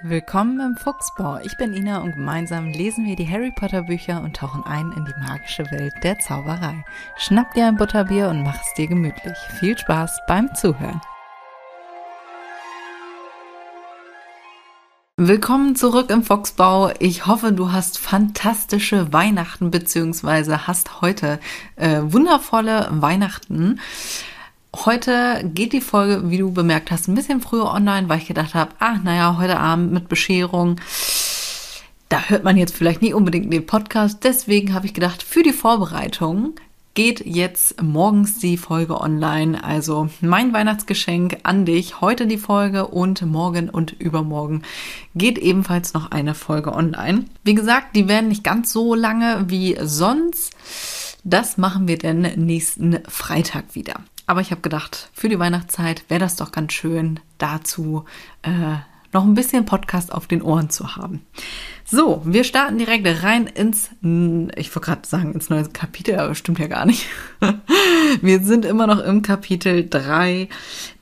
Willkommen 0.00 0.58
im 0.58 0.76
Fuchsbau. 0.76 1.38
Ich 1.44 1.56
bin 1.58 1.74
Ina 1.74 1.98
und 1.98 2.14
gemeinsam 2.14 2.72
lesen 2.72 3.04
wir 3.04 3.14
die 3.14 3.28
Harry 3.28 3.52
Potter 3.52 3.82
Bücher 3.82 4.22
und 4.22 4.34
tauchen 4.34 4.64
ein 4.64 4.90
in 4.92 5.04
die 5.04 5.20
magische 5.20 5.70
Welt 5.70 5.92
der 6.02 6.18
Zauberei. 6.18 6.84
Schnapp 7.16 7.52
dir 7.54 7.66
ein 7.66 7.76
Butterbier 7.76 8.28
und 8.30 8.42
mach 8.42 8.56
es 8.60 8.74
dir 8.74 8.88
gemütlich. 8.88 9.36
Viel 9.60 9.78
Spaß 9.78 10.20
beim 10.26 10.52
Zuhören. 10.54 11.00
Willkommen 15.18 15.76
zurück 15.76 16.10
im 16.10 16.24
Foxbau. 16.24 16.90
Ich 16.98 17.26
hoffe, 17.26 17.52
du 17.52 17.70
hast 17.70 17.98
fantastische 17.98 19.12
Weihnachten 19.12 19.70
beziehungsweise 19.70 20.66
hast 20.66 21.02
heute 21.02 21.38
äh, 21.76 22.00
wundervolle 22.02 22.88
Weihnachten. 22.90 23.78
Heute 24.74 25.50
geht 25.54 25.74
die 25.74 25.82
Folge, 25.82 26.30
wie 26.30 26.38
du 26.38 26.50
bemerkt 26.50 26.90
hast, 26.90 27.06
ein 27.06 27.14
bisschen 27.14 27.40
früher 27.40 27.70
online, 27.72 28.08
weil 28.08 28.18
ich 28.18 28.26
gedacht 28.26 28.54
habe, 28.54 28.72
ah, 28.78 28.96
naja, 29.04 29.36
heute 29.38 29.60
Abend 29.60 29.92
mit 29.92 30.08
Bescherung, 30.08 30.80
da 32.08 32.28
hört 32.28 32.42
man 32.42 32.56
jetzt 32.56 32.74
vielleicht 32.74 33.02
nie 33.02 33.12
unbedingt 33.12 33.52
den 33.52 33.66
Podcast. 33.66 34.24
Deswegen 34.24 34.74
habe 34.74 34.86
ich 34.86 34.94
gedacht, 34.94 35.22
für 35.22 35.42
die 35.42 35.52
Vorbereitung 35.52 36.54
geht 36.94 37.24
jetzt 37.24 37.80
morgens 37.82 38.38
die 38.38 38.56
Folge 38.56 39.00
online. 39.00 39.62
Also 39.62 40.08
mein 40.20 40.52
Weihnachtsgeschenk 40.52 41.38
an 41.42 41.64
dich. 41.64 42.00
Heute 42.00 42.26
die 42.26 42.38
Folge 42.38 42.86
und 42.86 43.22
morgen 43.22 43.70
und 43.70 43.92
übermorgen 43.92 44.62
geht 45.14 45.38
ebenfalls 45.38 45.94
noch 45.94 46.10
eine 46.10 46.34
Folge 46.34 46.72
online. 46.72 47.26
Wie 47.44 47.54
gesagt, 47.54 47.96
die 47.96 48.08
werden 48.08 48.28
nicht 48.28 48.44
ganz 48.44 48.72
so 48.72 48.94
lange 48.94 49.44
wie 49.48 49.76
sonst. 49.82 50.54
Das 51.24 51.56
machen 51.56 51.88
wir 51.88 51.98
dann 51.98 52.22
nächsten 52.36 52.98
Freitag 53.08 53.74
wieder. 53.74 53.94
Aber 54.26 54.40
ich 54.40 54.50
habe 54.50 54.60
gedacht, 54.60 55.10
für 55.12 55.28
die 55.28 55.38
Weihnachtszeit 55.38 56.04
wäre 56.08 56.20
das 56.20 56.36
doch 56.36 56.52
ganz 56.52 56.72
schön, 56.72 57.20
dazu 57.38 58.04
äh, 58.42 58.76
noch 59.12 59.24
ein 59.24 59.34
bisschen 59.34 59.66
Podcast 59.66 60.12
auf 60.12 60.26
den 60.26 60.42
Ohren 60.42 60.70
zu 60.70 60.96
haben. 60.96 61.26
So, 61.84 62.22
wir 62.24 62.44
starten 62.44 62.78
direkt 62.78 63.06
rein 63.22 63.46
ins, 63.46 63.90
ich 64.56 64.74
wollte 64.74 64.80
gerade 64.80 65.06
sagen, 65.06 65.34
ins 65.34 65.50
neue 65.50 65.68
Kapitel, 65.68 66.18
aber 66.18 66.34
stimmt 66.34 66.58
ja 66.58 66.66
gar 66.66 66.86
nicht. 66.86 67.06
Wir 68.22 68.40
sind 68.40 68.64
immer 68.64 68.86
noch 68.86 69.00
im 69.00 69.22
Kapitel 69.22 69.88
3, 69.88 70.48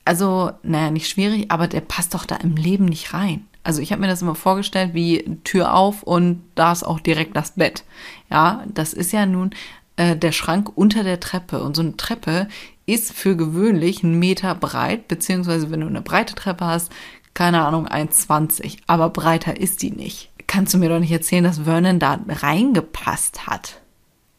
Also, 0.05 0.51
naja, 0.61 0.91
nicht 0.91 1.09
schwierig, 1.09 1.49
aber 1.49 1.67
der 1.67 1.81
passt 1.81 2.13
doch 2.13 2.25
da 2.25 2.35
im 2.35 2.55
Leben 2.55 2.85
nicht 2.85 3.13
rein. 3.13 3.47
Also 3.63 3.81
ich 3.81 3.91
habe 3.91 4.01
mir 4.01 4.07
das 4.07 4.21
immer 4.21 4.35
vorgestellt 4.35 4.93
wie 4.93 5.39
Tür 5.43 5.73
auf 5.73 6.03
und 6.03 6.41
da 6.55 6.71
ist 6.71 6.83
auch 6.83 6.99
direkt 6.99 7.35
das 7.35 7.51
Bett. 7.51 7.83
Ja, 8.29 8.63
das 8.73 8.93
ist 8.93 9.11
ja 9.11 9.25
nun 9.25 9.51
äh, 9.97 10.15
der 10.15 10.31
Schrank 10.31 10.71
unter 10.75 11.03
der 11.03 11.19
Treppe 11.19 11.61
und 11.61 11.75
so 11.75 11.81
eine 11.81 11.97
Treppe 11.97 12.47
ist 12.85 13.13
für 13.13 13.35
gewöhnlich 13.35 14.03
einen 14.03 14.19
Meter 14.19 14.55
breit, 14.55 15.07
beziehungsweise 15.07 15.69
wenn 15.69 15.81
du 15.81 15.87
eine 15.87 16.01
breite 16.01 16.35
Treppe 16.35 16.65
hast, 16.65 16.91
keine 17.33 17.65
Ahnung, 17.65 17.87
1,20, 17.87 18.79
aber 18.87 19.09
breiter 19.09 19.59
ist 19.59 19.81
die 19.81 19.91
nicht. 19.91 20.31
Kannst 20.47 20.73
du 20.73 20.77
mir 20.77 20.89
doch 20.89 20.99
nicht 20.99 21.11
erzählen, 21.11 21.43
dass 21.43 21.59
Vernon 21.59 21.99
da 21.99 22.19
reingepasst 22.27 23.47
hat? 23.47 23.79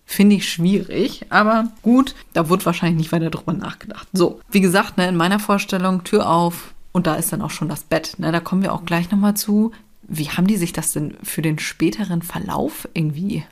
Finde 0.04 0.36
ich 0.36 0.50
schwierig, 0.50 1.24
aber 1.30 1.72
gut, 1.80 2.14
da 2.34 2.50
wurde 2.50 2.66
wahrscheinlich 2.66 2.98
nicht 2.98 3.12
weiter 3.12 3.30
drüber 3.30 3.54
nachgedacht. 3.54 4.08
So, 4.12 4.40
wie 4.50 4.60
gesagt, 4.60 4.98
ne, 4.98 5.08
in 5.08 5.16
meiner 5.16 5.38
Vorstellung, 5.38 6.04
Tür 6.04 6.28
auf, 6.28 6.74
und 6.92 7.06
da 7.06 7.14
ist 7.14 7.32
dann 7.32 7.42
auch 7.42 7.50
schon 7.50 7.68
das 7.68 7.82
Bett. 7.84 8.18
Ne? 8.18 8.30
Da 8.30 8.40
kommen 8.40 8.62
wir 8.62 8.72
auch 8.72 8.84
gleich 8.84 9.10
nochmal 9.10 9.34
zu. 9.34 9.72
Wie 10.02 10.28
haben 10.28 10.46
die 10.46 10.56
sich 10.56 10.72
das 10.72 10.92
denn 10.92 11.16
für 11.22 11.42
den 11.42 11.58
späteren 11.58 12.22
Verlauf 12.22 12.88
irgendwie 12.94 13.44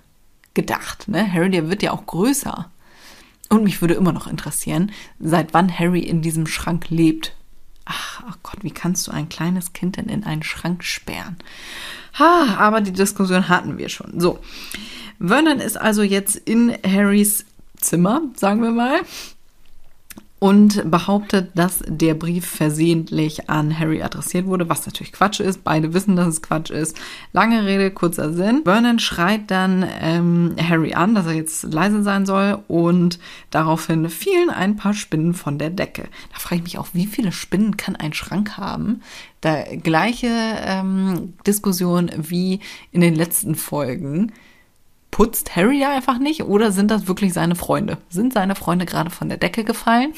gedacht? 0.55 1.09
Ne? 1.09 1.31
Harry, 1.33 1.51
der 1.51 1.71
wird 1.71 1.83
ja 1.83 1.93
auch 1.93 2.07
größer. 2.07 2.71
Und 3.49 3.65
mich 3.65 3.81
würde 3.81 3.95
immer 3.95 4.13
noch 4.13 4.27
interessieren, 4.27 4.93
seit 5.19 5.55
wann 5.55 5.77
Harry 5.77 6.01
in 6.01 6.23
diesem 6.23 6.47
Schrank 6.47 6.91
lebt. 6.91 7.35
Ach, 7.85 8.23
oh 8.29 8.35
Gott, 8.43 8.63
wie 8.63 8.71
kannst 8.71 9.09
du 9.09 9.11
ein 9.11 9.29
kleines 9.29 9.73
Kind 9.73 9.97
denn 9.97 10.07
in 10.07 10.23
einen 10.23 10.45
Schrank 10.45 10.85
sperren? 10.85 11.37
Ha, 12.19 12.57
aber 12.59 12.81
die 12.81 12.93
Diskussion 12.93 13.49
hatten 13.49 13.79
wir 13.79 13.89
schon. 13.89 14.21
So. 14.21 14.39
Vernon 15.19 15.59
ist 15.59 15.77
also 15.77 16.03
jetzt 16.03 16.37
in 16.37 16.77
Harrys 16.87 17.45
Zimmer, 17.77 18.23
sagen 18.37 18.63
wir 18.63 18.71
mal 18.71 19.01
und 20.41 20.91
behauptet, 20.91 21.51
dass 21.55 21.83
der 21.87 22.15
Brief 22.15 22.47
versehentlich 22.47 23.51
an 23.51 23.79
Harry 23.79 24.03
adressiert 24.03 24.47
wurde, 24.47 24.71
was 24.71 24.87
natürlich 24.87 25.13
Quatsch 25.13 25.39
ist. 25.39 25.63
Beide 25.63 25.93
wissen, 25.93 26.17
dass 26.17 26.29
es 26.29 26.43
Quatsch 26.43 26.71
ist. 26.71 26.97
Lange 27.33 27.67
Rede, 27.67 27.91
kurzer 27.91 28.33
Sinn. 28.33 28.63
Vernon 28.65 28.99
schreit 28.99 29.51
dann 29.51 29.87
ähm, 30.01 30.57
Harry 30.59 30.95
an, 30.95 31.15
dass 31.15 31.27
er 31.27 31.35
jetzt 31.35 31.63
leise 31.65 32.03
sein 32.03 32.25
soll 32.25 32.59
und 32.69 33.19
daraufhin 33.51 34.09
fielen 34.09 34.49
ein 34.49 34.77
paar 34.77 34.95
Spinnen 34.95 35.35
von 35.35 35.59
der 35.59 35.69
Decke. 35.69 36.05
Da 36.33 36.39
frage 36.39 36.57
ich 36.57 36.63
mich 36.63 36.79
auch, 36.79 36.89
wie 36.95 37.07
viele 37.07 37.33
Spinnen 37.33 37.77
kann 37.77 37.95
ein 37.95 38.15
Schrank 38.15 38.57
haben? 38.57 39.03
Da 39.43 39.65
gleiche 39.77 40.29
ähm, 40.65 41.35
Diskussion 41.47 42.11
wie 42.17 42.61
in 42.93 43.03
den 43.03 43.15
letzten 43.15 43.57
Folgen 43.57 44.33
putzt 45.11 45.57
Harry 45.57 45.81
da 45.81 45.95
einfach 45.95 46.19
nicht 46.19 46.45
oder 46.45 46.73
sind 46.73 46.91
das 46.91 47.07
wirklich 47.07 47.33
seine 47.33 47.55
Freunde? 47.55 47.99
Sind 48.09 48.33
seine 48.33 48.55
Freunde 48.55 48.87
gerade 48.87 49.11
von 49.11 49.29
der 49.29 49.39
Decke 49.39 49.65
gefallen? 49.65 50.13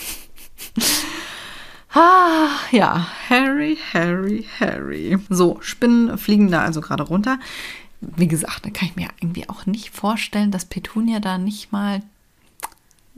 ah, 1.95 2.49
ja, 2.71 3.07
Harry, 3.29 3.79
Harry, 3.93 4.47
Harry. 4.61 5.19
So, 5.29 5.59
Spinnen 5.61 6.19
fliegen 6.19 6.51
da 6.51 6.63
also 6.63 6.81
gerade 6.81 7.03
runter. 7.05 7.39
Wie 8.01 8.29
gesagt, 8.29 8.67
da 8.67 8.71
kann 8.71 8.89
ich 8.89 8.97
mir 8.97 9.09
irgendwie 9.21 9.49
auch 9.49 9.67
nicht 9.67 9.91
vorstellen, 9.91 10.51
dass 10.51 10.65
Petunia 10.65 11.21
da 11.21 11.39
nicht 11.39 11.73
mal. 11.73 12.03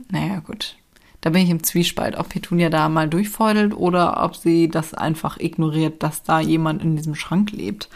Naja, 0.09 0.39
gut. 0.39 0.75
Da 1.21 1.31
bin 1.31 1.41
ich 1.41 1.49
im 1.49 1.63
Zwiespalt, 1.63 2.17
ob 2.17 2.29
Petunia 2.29 2.69
da 2.69 2.87
mal 2.87 3.09
durchfeudelt 3.09 3.73
oder 3.73 4.23
ob 4.23 4.35
sie 4.35 4.69
das 4.69 4.93
einfach 4.93 5.37
ignoriert, 5.39 6.03
dass 6.03 6.21
da 6.21 6.39
jemand 6.39 6.83
in 6.83 6.95
diesem 6.95 7.15
Schrank 7.15 7.51
lebt. 7.51 7.89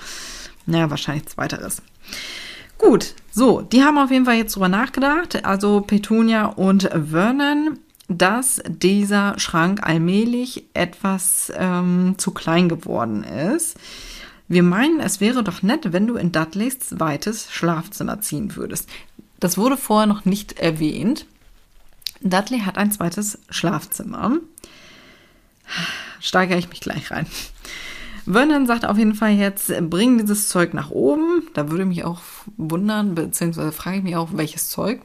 Naja, 0.66 0.90
wahrscheinlich 0.90 1.28
zweiteres. 1.28 1.84
Gut, 2.80 3.14
so, 3.30 3.62
die 3.62 3.84
haben 3.84 3.98
auf 3.98 4.10
jeden 4.10 4.24
Fall 4.24 4.38
jetzt 4.38 4.56
drüber 4.56 4.70
nachgedacht, 4.70 5.46
also 5.46 5.82
Petunia 5.82 6.46
und 6.46 6.84
Vernon, 6.84 7.78
dass 8.08 8.62
dieser 8.68 9.38
Schrank 9.38 9.84
allmählich 9.84 10.64
etwas 10.74 11.52
ähm, 11.56 12.16
zu 12.18 12.32
klein 12.32 12.70
geworden 12.70 13.26
ist. 13.26 13.78
Wir 14.48 14.64
meinen, 14.64 15.02
es 15.02 15.20
wäre 15.20 15.44
doch 15.44 15.62
nett, 15.62 15.92
wenn 15.92 16.08
du 16.08 16.16
in 16.16 16.32
Dudleys 16.32 16.80
zweites 16.80 17.52
Schlafzimmer 17.52 18.22
ziehen 18.22 18.56
würdest. 18.56 18.90
Das 19.42 19.58
wurde 19.58 19.76
vorher 19.76 20.08
noch 20.08 20.24
nicht 20.24 20.58
erwähnt. 20.58 21.26
Dudley 22.22 22.62
hat 22.62 22.78
ein 22.78 22.92
zweites 22.92 23.40
Schlafzimmer. 23.50 24.38
Steigere 26.22 26.58
ich 26.58 26.70
mich 26.70 26.80
gleich 26.80 27.12
rein. 27.12 27.28
Vernon 28.26 28.68
sagt 28.68 28.86
auf 28.86 28.98
jeden 28.98 29.16
Fall 29.16 29.32
jetzt, 29.32 29.72
bring 29.90 30.20
dieses 30.20 30.50
Zeug 30.50 30.74
nach 30.74 30.92
oben. 30.92 31.48
Da 31.54 31.72
würde 31.72 31.86
mich 31.86 32.04
auch 32.04 32.22
wundern, 32.58 33.16
beziehungsweise 33.16 33.72
frage 33.72 33.98
ich 33.98 34.04
mich 34.04 34.16
auch, 34.16 34.30
welches 34.34 34.70
Zeug. 34.70 35.02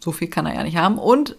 So 0.00 0.12
viel 0.12 0.28
kann 0.28 0.46
er 0.46 0.54
ja 0.54 0.62
nicht 0.64 0.76
haben. 0.76 0.98
Und 0.98 1.36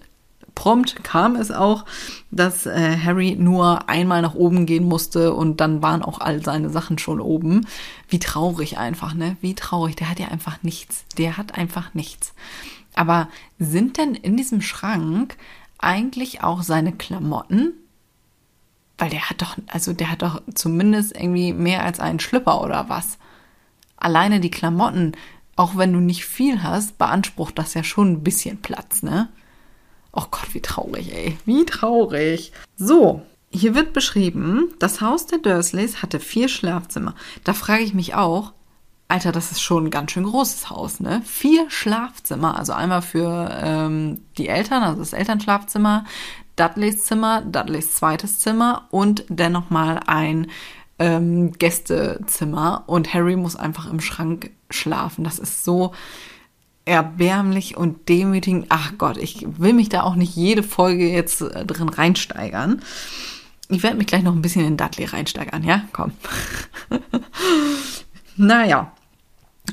prompt 0.56 1.04
kam 1.04 1.36
es 1.36 1.52
auch, 1.52 1.86
dass 2.32 2.66
äh, 2.66 2.98
Harry 2.98 3.36
nur 3.38 3.90
einmal 3.90 4.22
nach 4.22 4.36
oben 4.36 4.66
gehen 4.66 4.86
musste 4.86 5.34
und 5.34 5.60
dann 5.62 5.82
waren 5.82 6.02
auch 6.02 6.20
all 6.20 6.44
seine 6.44 6.70
Sachen 6.70 6.98
schon 6.98 7.20
oben. 7.20 7.68
Wie 8.08 8.20
traurig 8.20 8.78
einfach, 8.78 9.14
ne? 9.14 9.38
Wie 9.42 9.54
traurig. 9.54 9.96
Der 9.98 10.10
hat 10.10 10.20
ja 10.20 10.30
einfach 10.30 10.64
nichts. 10.64 11.06
Der 11.18 11.38
hat 11.38 11.56
einfach 11.56 11.94
nichts. 11.94 12.34
Aber 12.96 13.28
sind 13.60 13.98
denn 13.98 14.16
in 14.16 14.38
diesem 14.38 14.62
Schrank 14.62 15.36
eigentlich 15.78 16.42
auch 16.42 16.64
seine 16.64 16.94
Klamotten? 16.94 17.74
Weil 18.98 19.10
der 19.10 19.30
hat 19.30 19.42
doch, 19.42 19.58
also 19.68 19.92
der 19.92 20.10
hat 20.10 20.22
doch 20.22 20.42
zumindest 20.54 21.14
irgendwie 21.14 21.52
mehr 21.52 21.84
als 21.84 22.00
einen 22.00 22.22
Schlüpper 22.22 22.62
oder 22.62 22.88
was. 22.88 23.18
alleine 23.98 24.40
die 24.40 24.52
Klamotten, 24.52 25.14
auch 25.56 25.78
wenn 25.78 25.94
du 25.94 26.00
nicht 26.00 26.26
viel 26.26 26.64
hast, 26.64 26.98
beansprucht 26.98 27.58
das 27.58 27.74
ja 27.74 27.84
schon 27.84 28.14
ein 28.14 28.24
bisschen 28.24 28.62
Platz, 28.62 29.04
ne? 29.04 29.30
Oh 30.12 30.26
Gott, 30.32 30.54
wie 30.54 30.62
traurig, 30.62 31.14
ey. 31.14 31.38
Wie 31.46 31.66
traurig. 31.66 32.52
So, 32.78 33.22
hier 33.52 33.76
wird 33.76 33.94
beschrieben, 33.94 34.74
das 34.80 35.02
Haus 35.02 35.28
der 35.28 35.40
Dursleys 35.40 36.02
hatte 36.02 36.20
vier 36.20 36.50
Schlafzimmer. 36.50 37.16
Da 37.44 37.54
frage 37.54 37.84
ich 37.84 37.94
mich 37.94 38.16
auch, 38.16 38.54
Alter, 39.08 39.32
das 39.32 39.52
ist 39.52 39.62
schon 39.62 39.86
ein 39.86 39.92
ganz 39.92 40.12
schön 40.12 40.24
großes 40.24 40.70
Haus, 40.70 41.00
ne? 41.00 41.22
Vier 41.26 41.70
Schlafzimmer, 41.70 42.58
also 42.58 42.74
einmal 42.74 43.02
für 43.02 43.50
ähm, 43.62 44.22
die 44.38 44.48
Eltern, 44.48 44.84
also 44.84 45.00
das 45.00 45.14
Elternschlafzimmer, 45.14 46.06
Dudleys 46.56 47.06
Zimmer, 47.06 47.42
Dudleys 47.42 47.94
zweites 47.94 48.40
Zimmer 48.40 48.88
und 48.90 49.26
dann 49.30 49.52
nochmal 49.52 50.00
ein 50.08 50.48
ähm, 50.98 51.52
Gästezimmer. 51.52 52.84
Und 52.88 53.14
Harry 53.14 53.36
muss 53.36 53.56
einfach 53.56 53.90
im 53.92 54.00
Schrank 54.00 54.52
schlafen. 54.76 55.24
Das 55.24 55.40
ist 55.40 55.64
so 55.64 55.94
erbärmlich 56.86 57.78
und 57.78 58.10
demütigend. 58.10 58.68
Ach 58.70 58.94
Gott, 58.98 59.18
ich 59.18 59.46
will 59.58 59.74
mich 59.74 59.90
da 59.90 60.04
auch 60.04 60.16
nicht 60.16 60.36
jede 60.36 60.64
Folge 60.64 61.10
jetzt 61.10 61.42
äh, 61.42 61.66
drin 61.66 61.90
reinsteigern. 61.90 62.82
Ich 63.70 63.82
werde 63.82 63.98
mich 63.98 64.08
gleich 64.08 64.22
noch 64.22 64.36
ein 64.36 64.44
bisschen 64.44 64.66
in 64.66 64.78
Dudley 64.78 65.06
reinsteigern, 65.06 65.64
ja? 65.64 65.84
Komm. 65.92 66.12
Naja, 68.38 68.92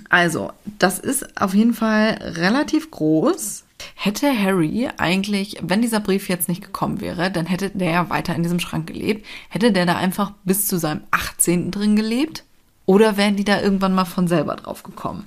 also, 0.09 0.53
das 0.79 0.99
ist 0.99 1.41
auf 1.41 1.55
jeden 1.55 1.75
Fall 1.75 2.19
relativ 2.23 2.91
groß. 2.91 3.65
Hätte 3.95 4.31
Harry 4.31 4.89
eigentlich, 4.97 5.57
wenn 5.63 5.83
dieser 5.83 6.01
Brief 6.01 6.29
jetzt 6.29 6.49
nicht 6.49 6.63
gekommen 6.63 7.01
wäre, 7.01 7.31
dann 7.31 7.47
hätte 7.47 7.71
der 7.71 7.91
ja 7.91 8.11
weiter 8.11 8.35
in 8.35 8.43
diesem 8.43 8.61
Schrank 8.61 8.87
gelebt. 8.87 9.27
Hätte 9.49 9.73
der 9.73 9.87
da 9.87 9.97
einfach 9.97 10.33
bis 10.45 10.67
zu 10.67 10.79
seinem 10.79 11.03
18. 11.11 11.71
drin 11.73 11.97
gelebt? 11.97 12.45
Oder 12.87 13.17
wären 13.17 13.37
die 13.37 13.45
da 13.45 13.61
irgendwann 13.61 13.95
mal 13.95 14.05
von 14.05 14.29
selber 14.29 14.57
drauf 14.57 14.83
gekommen? 14.83 15.27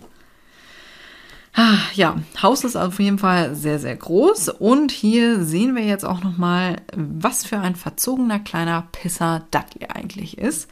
Ah, 1.57 1.77
ja, 1.93 2.17
Haus 2.41 2.65
ist 2.65 2.75
auf 2.75 2.99
jeden 2.99 3.17
Fall 3.17 3.55
sehr, 3.55 3.79
sehr 3.79 3.95
groß. 3.95 4.49
Und 4.49 4.91
hier 4.91 5.41
sehen 5.41 5.73
wir 5.73 5.85
jetzt 5.85 6.03
auch 6.03 6.21
nochmal, 6.21 6.81
was 6.93 7.45
für 7.45 7.59
ein 7.59 7.75
verzogener 7.75 8.39
kleiner 8.39 8.87
Pisser 8.91 9.47
Dudley 9.51 9.87
eigentlich 9.87 10.37
ist. 10.37 10.69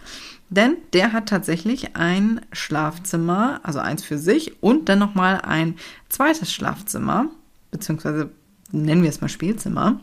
Denn 0.49 0.75
der 0.91 1.13
hat 1.13 1.29
tatsächlich 1.29 1.95
ein 1.95 2.41
Schlafzimmer, 2.51 3.61
also 3.63 3.79
eins 3.79 4.03
für 4.03 4.17
sich 4.17 4.61
und 4.61 4.89
dann 4.89 4.99
nochmal 4.99 5.39
ein 5.41 5.75
zweites 6.09 6.51
Schlafzimmer, 6.51 7.27
beziehungsweise 7.71 8.29
nennen 8.71 9.03
wir 9.03 9.09
es 9.09 9.21
mal 9.21 9.29
Spielzimmer, 9.29 10.01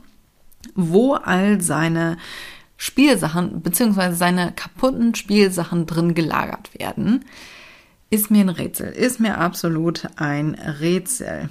wo 0.75 1.15
all 1.15 1.61
seine 1.61 2.17
Spielsachen, 2.83 3.61
beziehungsweise 3.61 4.17
seine 4.17 4.53
kaputten 4.53 5.15
Spielsachen 5.15 5.85
drin 5.85 6.15
gelagert 6.15 6.71
werden. 6.79 7.27
Ist 8.09 8.31
mir 8.31 8.41
ein 8.41 8.49
Rätsel, 8.49 8.89
ist 8.89 9.21
mir 9.21 9.37
absolut 9.37 10.09
ein 10.17 10.55
Rätsel. 10.55 11.51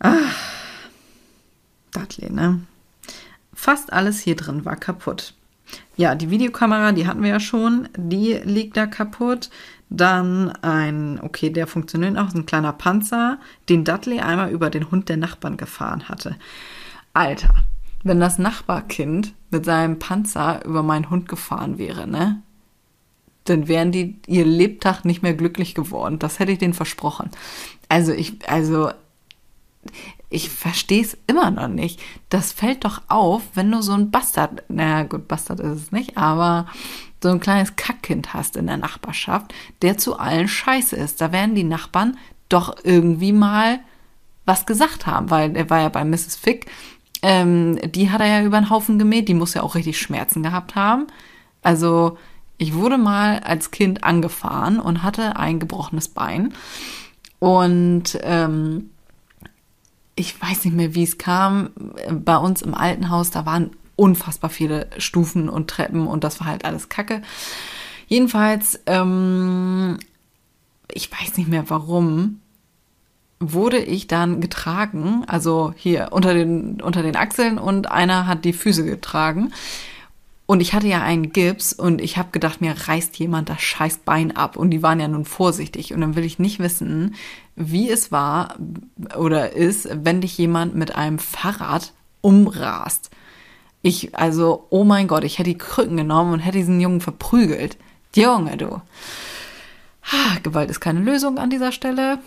Ah, 0.00 0.32
Dudley, 1.92 2.30
ne? 2.30 2.62
Fast 3.52 3.92
alles 3.92 4.20
hier 4.20 4.34
drin 4.34 4.64
war 4.64 4.76
kaputt. 4.76 5.34
Ja, 5.98 6.14
die 6.14 6.30
Videokamera, 6.30 6.92
die 6.92 7.06
hatten 7.06 7.22
wir 7.22 7.28
ja 7.28 7.40
schon, 7.40 7.90
die 7.98 8.32
liegt 8.44 8.78
da 8.78 8.86
kaputt. 8.86 9.50
Dann 9.90 10.52
ein, 10.62 11.20
okay, 11.20 11.50
der 11.50 11.66
funktioniert 11.66 12.16
auch, 12.16 12.32
ein 12.32 12.46
kleiner 12.46 12.72
Panzer, 12.72 13.38
den 13.68 13.84
Dudley 13.84 14.20
einmal 14.20 14.50
über 14.52 14.70
den 14.70 14.90
Hund 14.90 15.10
der 15.10 15.18
Nachbarn 15.18 15.58
gefahren 15.58 16.08
hatte. 16.08 16.36
Alter, 17.12 17.54
wenn 18.04 18.20
das 18.20 18.38
Nachbarkind 18.38 19.34
mit 19.50 19.64
seinem 19.64 19.98
Panzer 19.98 20.64
über 20.64 20.82
meinen 20.82 21.10
Hund 21.10 21.28
gefahren 21.28 21.78
wäre, 21.78 22.06
ne? 22.06 22.42
Dann 23.44 23.66
wären 23.66 23.92
die 23.92 24.18
ihr 24.26 24.44
Lebtag 24.44 25.04
nicht 25.04 25.22
mehr 25.22 25.34
glücklich 25.34 25.74
geworden. 25.74 26.18
Das 26.18 26.38
hätte 26.38 26.52
ich 26.52 26.58
denen 26.58 26.74
versprochen. 26.74 27.30
Also 27.88 28.12
ich, 28.12 28.48
also 28.48 28.90
ich 30.30 30.50
verstehe 30.50 31.02
es 31.02 31.16
immer 31.26 31.50
noch 31.50 31.68
nicht. 31.68 32.00
Das 32.28 32.52
fällt 32.52 32.84
doch 32.84 33.02
auf, 33.08 33.42
wenn 33.54 33.70
du 33.72 33.80
so 33.80 33.92
ein 33.92 34.10
Bastard, 34.10 34.62
naja 34.68 35.04
gut, 35.04 35.28
Bastard 35.28 35.60
ist 35.60 35.82
es 35.82 35.92
nicht, 35.92 36.18
aber 36.18 36.66
so 37.22 37.30
ein 37.30 37.40
kleines 37.40 37.76
Kackkind 37.76 38.34
hast 38.34 38.56
in 38.56 38.66
der 38.66 38.76
Nachbarschaft, 38.76 39.54
der 39.82 39.96
zu 39.96 40.18
allen 40.18 40.48
scheiße 40.48 40.96
ist. 40.96 41.20
Da 41.20 41.32
werden 41.32 41.54
die 41.54 41.64
Nachbarn 41.64 42.18
doch 42.48 42.76
irgendwie 42.84 43.32
mal 43.32 43.80
was 44.44 44.66
gesagt 44.66 45.06
haben, 45.06 45.30
weil 45.30 45.56
er 45.56 45.68
war 45.68 45.80
ja 45.80 45.88
bei 45.88 46.04
Mrs. 46.04 46.36
Fick, 46.36 46.66
ähm, 47.22 47.78
die 47.92 48.10
hat 48.10 48.20
er 48.20 48.26
ja 48.26 48.42
über 48.44 48.60
den 48.60 48.70
Haufen 48.70 48.98
gemäht, 48.98 49.28
die 49.28 49.34
muss 49.34 49.54
ja 49.54 49.62
auch 49.62 49.74
richtig 49.74 49.98
Schmerzen 49.98 50.42
gehabt 50.42 50.74
haben. 50.74 51.06
Also 51.62 52.18
ich 52.56 52.74
wurde 52.74 52.98
mal 52.98 53.40
als 53.40 53.70
Kind 53.70 54.04
angefahren 54.04 54.80
und 54.80 55.02
hatte 55.02 55.36
ein 55.36 55.60
gebrochenes 55.60 56.08
Bein 56.08 56.54
und 57.38 58.18
ähm, 58.22 58.90
ich 60.16 60.40
weiß 60.40 60.64
nicht 60.64 60.74
mehr, 60.74 60.94
wie 60.94 61.04
es 61.04 61.18
kam. 61.18 61.70
Bei 62.10 62.36
uns 62.36 62.62
im 62.62 62.74
alten 62.74 63.08
Haus, 63.08 63.30
da 63.30 63.46
waren 63.46 63.70
unfassbar 63.94 64.50
viele 64.50 64.88
Stufen 64.98 65.48
und 65.48 65.70
Treppen 65.70 66.06
und 66.06 66.24
das 66.24 66.40
war 66.40 66.48
halt 66.48 66.64
alles 66.64 66.88
Kacke. 66.88 67.22
Jedenfalls, 68.08 68.80
ähm, 68.86 69.98
ich 70.90 71.10
weiß 71.12 71.36
nicht 71.36 71.48
mehr 71.48 71.70
warum, 71.70 72.40
wurde 73.40 73.78
ich 73.78 74.06
dann 74.06 74.40
getragen, 74.40 75.24
also 75.26 75.72
hier 75.76 76.08
unter 76.10 76.34
den, 76.34 76.80
unter 76.80 77.02
den 77.02 77.16
Achseln 77.16 77.58
und 77.58 77.90
einer 77.90 78.26
hat 78.26 78.44
die 78.44 78.52
Füße 78.52 78.84
getragen. 78.84 79.52
Und 80.50 80.60
ich 80.60 80.72
hatte 80.72 80.86
ja 80.86 81.02
einen 81.02 81.30
Gips 81.32 81.74
und 81.74 82.00
ich 82.00 82.16
habe 82.16 82.30
gedacht, 82.32 82.62
mir 82.62 82.74
reißt 82.74 83.18
jemand 83.18 83.50
das 83.50 83.60
scheiß 83.60 83.98
Bein 83.98 84.34
ab. 84.34 84.56
Und 84.56 84.70
die 84.70 84.82
waren 84.82 84.98
ja 84.98 85.06
nun 85.06 85.26
vorsichtig. 85.26 85.92
Und 85.92 86.00
dann 86.00 86.16
will 86.16 86.24
ich 86.24 86.38
nicht 86.38 86.58
wissen, 86.58 87.16
wie 87.54 87.90
es 87.90 88.12
war 88.12 88.56
oder 89.18 89.52
ist, 89.52 89.90
wenn 89.92 90.22
dich 90.22 90.38
jemand 90.38 90.74
mit 90.74 90.94
einem 90.94 91.18
Fahrrad 91.18 91.92
umrast. 92.22 93.10
Ich, 93.82 94.16
also, 94.16 94.66
oh 94.70 94.84
mein 94.84 95.06
Gott, 95.06 95.22
ich 95.22 95.38
hätte 95.38 95.50
die 95.50 95.58
Krücken 95.58 95.98
genommen 95.98 96.32
und 96.32 96.40
hätte 96.40 96.56
diesen 96.56 96.80
Jungen 96.80 97.02
verprügelt. 97.02 97.76
Junge, 98.16 98.56
du. 98.56 98.80
Ah, 100.10 100.38
Gewalt 100.42 100.70
ist 100.70 100.80
keine 100.80 101.00
Lösung 101.00 101.36
an 101.36 101.50
dieser 101.50 101.72
Stelle. 101.72 102.20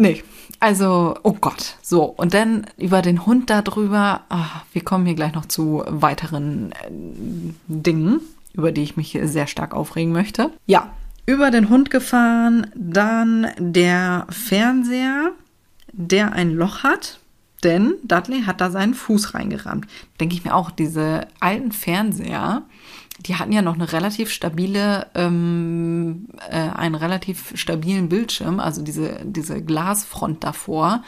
Nee, 0.00 0.22
also, 0.60 1.14
oh 1.22 1.32
Gott. 1.32 1.76
So, 1.82 2.04
und 2.04 2.32
dann 2.32 2.66
über 2.78 3.02
den 3.02 3.26
Hund 3.26 3.50
darüber. 3.50 4.22
Ach, 4.30 4.64
wir 4.72 4.82
kommen 4.82 5.04
hier 5.04 5.14
gleich 5.14 5.34
noch 5.34 5.46
zu 5.46 5.82
weiteren 5.86 6.72
äh, 6.72 6.90
Dingen, 7.66 8.20
über 8.54 8.72
die 8.72 8.82
ich 8.82 8.96
mich 8.96 9.18
sehr 9.22 9.46
stark 9.46 9.74
aufregen 9.74 10.12
möchte. 10.12 10.50
Ja, 10.66 10.92
über 11.26 11.50
den 11.50 11.68
Hund 11.68 11.90
gefahren, 11.90 12.70
dann 12.74 13.48
der 13.58 14.26
Fernseher, 14.30 15.32
der 15.92 16.32
ein 16.32 16.52
Loch 16.52 16.82
hat. 16.82 17.20
Denn 17.62 17.94
Dudley 18.04 18.44
hat 18.44 18.62
da 18.62 18.70
seinen 18.70 18.94
Fuß 18.94 19.34
reingerammt. 19.34 19.86
Denke 20.18 20.34
ich 20.34 20.44
mir 20.44 20.54
auch, 20.54 20.70
diese 20.70 21.26
alten 21.40 21.72
Fernseher, 21.72 22.62
die 23.26 23.36
hatten 23.36 23.52
ja 23.52 23.62
noch 23.62 23.74
eine 23.74 23.92
relativ 23.92 24.30
stabile, 24.30 25.06
ähm, 25.14 26.28
äh, 26.48 26.56
einen 26.56 26.94
relativ 26.94 27.52
stabilen 27.54 28.08
Bildschirm, 28.08 28.60
also 28.60 28.82
diese, 28.82 29.20
diese 29.24 29.62
Glasfront 29.62 30.42
davor. 30.42 31.02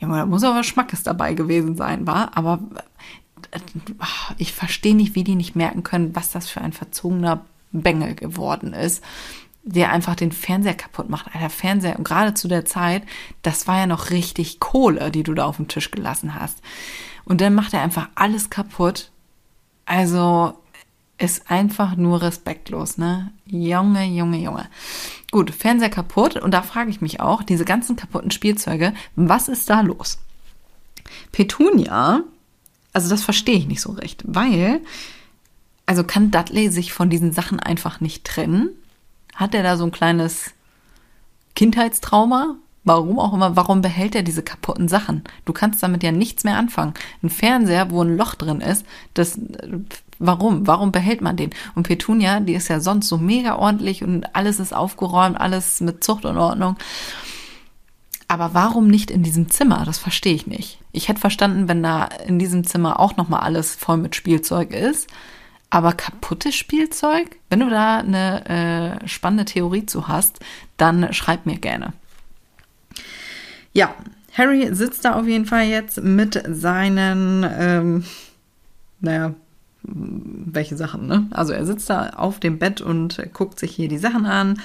Ja, 0.00 0.08
da 0.08 0.26
muss 0.26 0.44
aber 0.44 0.64
Schmackes 0.64 1.02
dabei 1.02 1.34
gewesen 1.34 1.76
sein, 1.76 2.06
war. 2.06 2.36
Aber 2.36 2.60
äh, 3.50 3.60
ich 4.38 4.52
verstehe 4.52 4.96
nicht, 4.96 5.14
wie 5.14 5.24
die 5.24 5.36
nicht 5.36 5.54
merken 5.54 5.82
können, 5.82 6.16
was 6.16 6.30
das 6.32 6.48
für 6.48 6.60
ein 6.60 6.72
verzogener 6.72 7.44
Bengel 7.72 8.14
geworden 8.14 8.72
ist, 8.72 9.04
der 9.62 9.92
einfach 9.92 10.16
den 10.16 10.32
Fernseher 10.32 10.74
kaputt 10.74 11.10
macht. 11.10 11.34
Alter, 11.34 11.50
Fernseher, 11.50 11.98
und 11.98 12.04
gerade 12.04 12.34
zu 12.34 12.48
der 12.48 12.64
Zeit, 12.64 13.04
das 13.42 13.68
war 13.68 13.78
ja 13.78 13.86
noch 13.86 14.10
richtig 14.10 14.58
Kohle, 14.58 15.10
die 15.10 15.22
du 15.22 15.34
da 15.34 15.44
auf 15.44 15.56
dem 15.56 15.68
Tisch 15.68 15.90
gelassen 15.90 16.34
hast. 16.34 16.60
Und 17.24 17.40
dann 17.40 17.54
macht 17.54 17.74
er 17.74 17.82
einfach 17.82 18.08
alles 18.16 18.50
kaputt. 18.50 19.10
Also, 19.84 20.59
ist 21.20 21.50
einfach 21.50 21.96
nur 21.96 22.22
respektlos, 22.22 22.96
ne? 22.96 23.30
Junge, 23.46 24.06
Junge, 24.06 24.38
Junge. 24.38 24.68
Gut, 25.30 25.50
Fernseher 25.50 25.90
kaputt 25.90 26.36
und 26.36 26.52
da 26.52 26.62
frage 26.62 26.90
ich 26.90 27.00
mich 27.00 27.20
auch, 27.20 27.42
diese 27.42 27.64
ganzen 27.64 27.94
kaputten 27.94 28.30
Spielzeuge, 28.30 28.94
was 29.16 29.48
ist 29.48 29.68
da 29.68 29.82
los? 29.82 30.18
Petunia, 31.30 32.22
also 32.92 33.10
das 33.10 33.22
verstehe 33.22 33.58
ich 33.58 33.66
nicht 33.66 33.82
so 33.82 33.92
recht, 33.92 34.24
weil, 34.26 34.80
also 35.86 36.04
kann 36.04 36.30
Dudley 36.30 36.70
sich 36.70 36.92
von 36.92 37.10
diesen 37.10 37.32
Sachen 37.32 37.60
einfach 37.60 38.00
nicht 38.00 38.24
trennen? 38.24 38.70
Hat 39.34 39.54
er 39.54 39.62
da 39.62 39.76
so 39.76 39.84
ein 39.84 39.92
kleines 39.92 40.52
Kindheitstrauma? 41.54 42.56
Warum 42.82 43.18
auch 43.18 43.34
immer, 43.34 43.56
warum 43.56 43.82
behält 43.82 44.14
er 44.14 44.22
diese 44.22 44.42
kaputten 44.42 44.88
Sachen? 44.88 45.22
Du 45.44 45.52
kannst 45.52 45.82
damit 45.82 46.02
ja 46.02 46.12
nichts 46.12 46.44
mehr 46.44 46.56
anfangen. 46.56 46.94
Ein 47.22 47.28
Fernseher, 47.28 47.90
wo 47.90 48.02
ein 48.02 48.16
Loch 48.16 48.34
drin 48.34 48.62
ist, 48.62 48.86
das 49.12 49.38
Warum? 50.20 50.66
Warum 50.66 50.92
behält 50.92 51.22
man 51.22 51.36
den? 51.36 51.50
Und 51.74 51.88
Petunia, 51.88 52.40
die 52.40 52.54
ist 52.54 52.68
ja 52.68 52.78
sonst 52.78 53.08
so 53.08 53.16
mega 53.16 53.56
ordentlich 53.56 54.04
und 54.04 54.36
alles 54.36 54.60
ist 54.60 54.74
aufgeräumt, 54.74 55.40
alles 55.40 55.80
mit 55.80 56.04
Zucht 56.04 56.26
und 56.26 56.36
Ordnung. 56.36 56.76
Aber 58.28 58.54
warum 58.54 58.86
nicht 58.86 59.10
in 59.10 59.22
diesem 59.22 59.48
Zimmer? 59.48 59.82
Das 59.84 59.98
verstehe 59.98 60.34
ich 60.34 60.46
nicht. 60.46 60.78
Ich 60.92 61.08
hätte 61.08 61.20
verstanden, 61.20 61.68
wenn 61.68 61.82
da 61.82 62.04
in 62.04 62.38
diesem 62.38 62.64
Zimmer 62.64 63.00
auch 63.00 63.16
nochmal 63.16 63.40
alles 63.40 63.74
voll 63.74 63.96
mit 63.96 64.14
Spielzeug 64.14 64.72
ist. 64.72 65.08
Aber 65.70 65.94
kaputtes 65.94 66.54
Spielzeug? 66.54 67.38
Wenn 67.48 67.60
du 67.60 67.70
da 67.70 67.98
eine 67.98 69.00
äh, 69.02 69.08
spannende 69.08 69.46
Theorie 69.46 69.86
zu 69.86 70.06
hast, 70.06 70.40
dann 70.76 71.12
schreib 71.14 71.46
mir 71.46 71.58
gerne. 71.58 71.94
Ja, 73.72 73.94
Harry 74.36 74.74
sitzt 74.74 75.04
da 75.04 75.14
auf 75.14 75.26
jeden 75.26 75.46
Fall 75.46 75.64
jetzt 75.64 76.02
mit 76.02 76.42
seinen, 76.46 77.44
ähm, 77.58 78.04
naja, 79.00 79.34
welche 79.82 80.76
Sachen, 80.76 81.06
ne? 81.06 81.26
Also 81.30 81.52
er 81.52 81.64
sitzt 81.64 81.90
da 81.90 82.10
auf 82.10 82.40
dem 82.40 82.58
Bett 82.58 82.80
und 82.80 83.22
guckt 83.32 83.58
sich 83.58 83.72
hier 83.74 83.88
die 83.88 83.98
Sachen 83.98 84.26
an. 84.26 84.60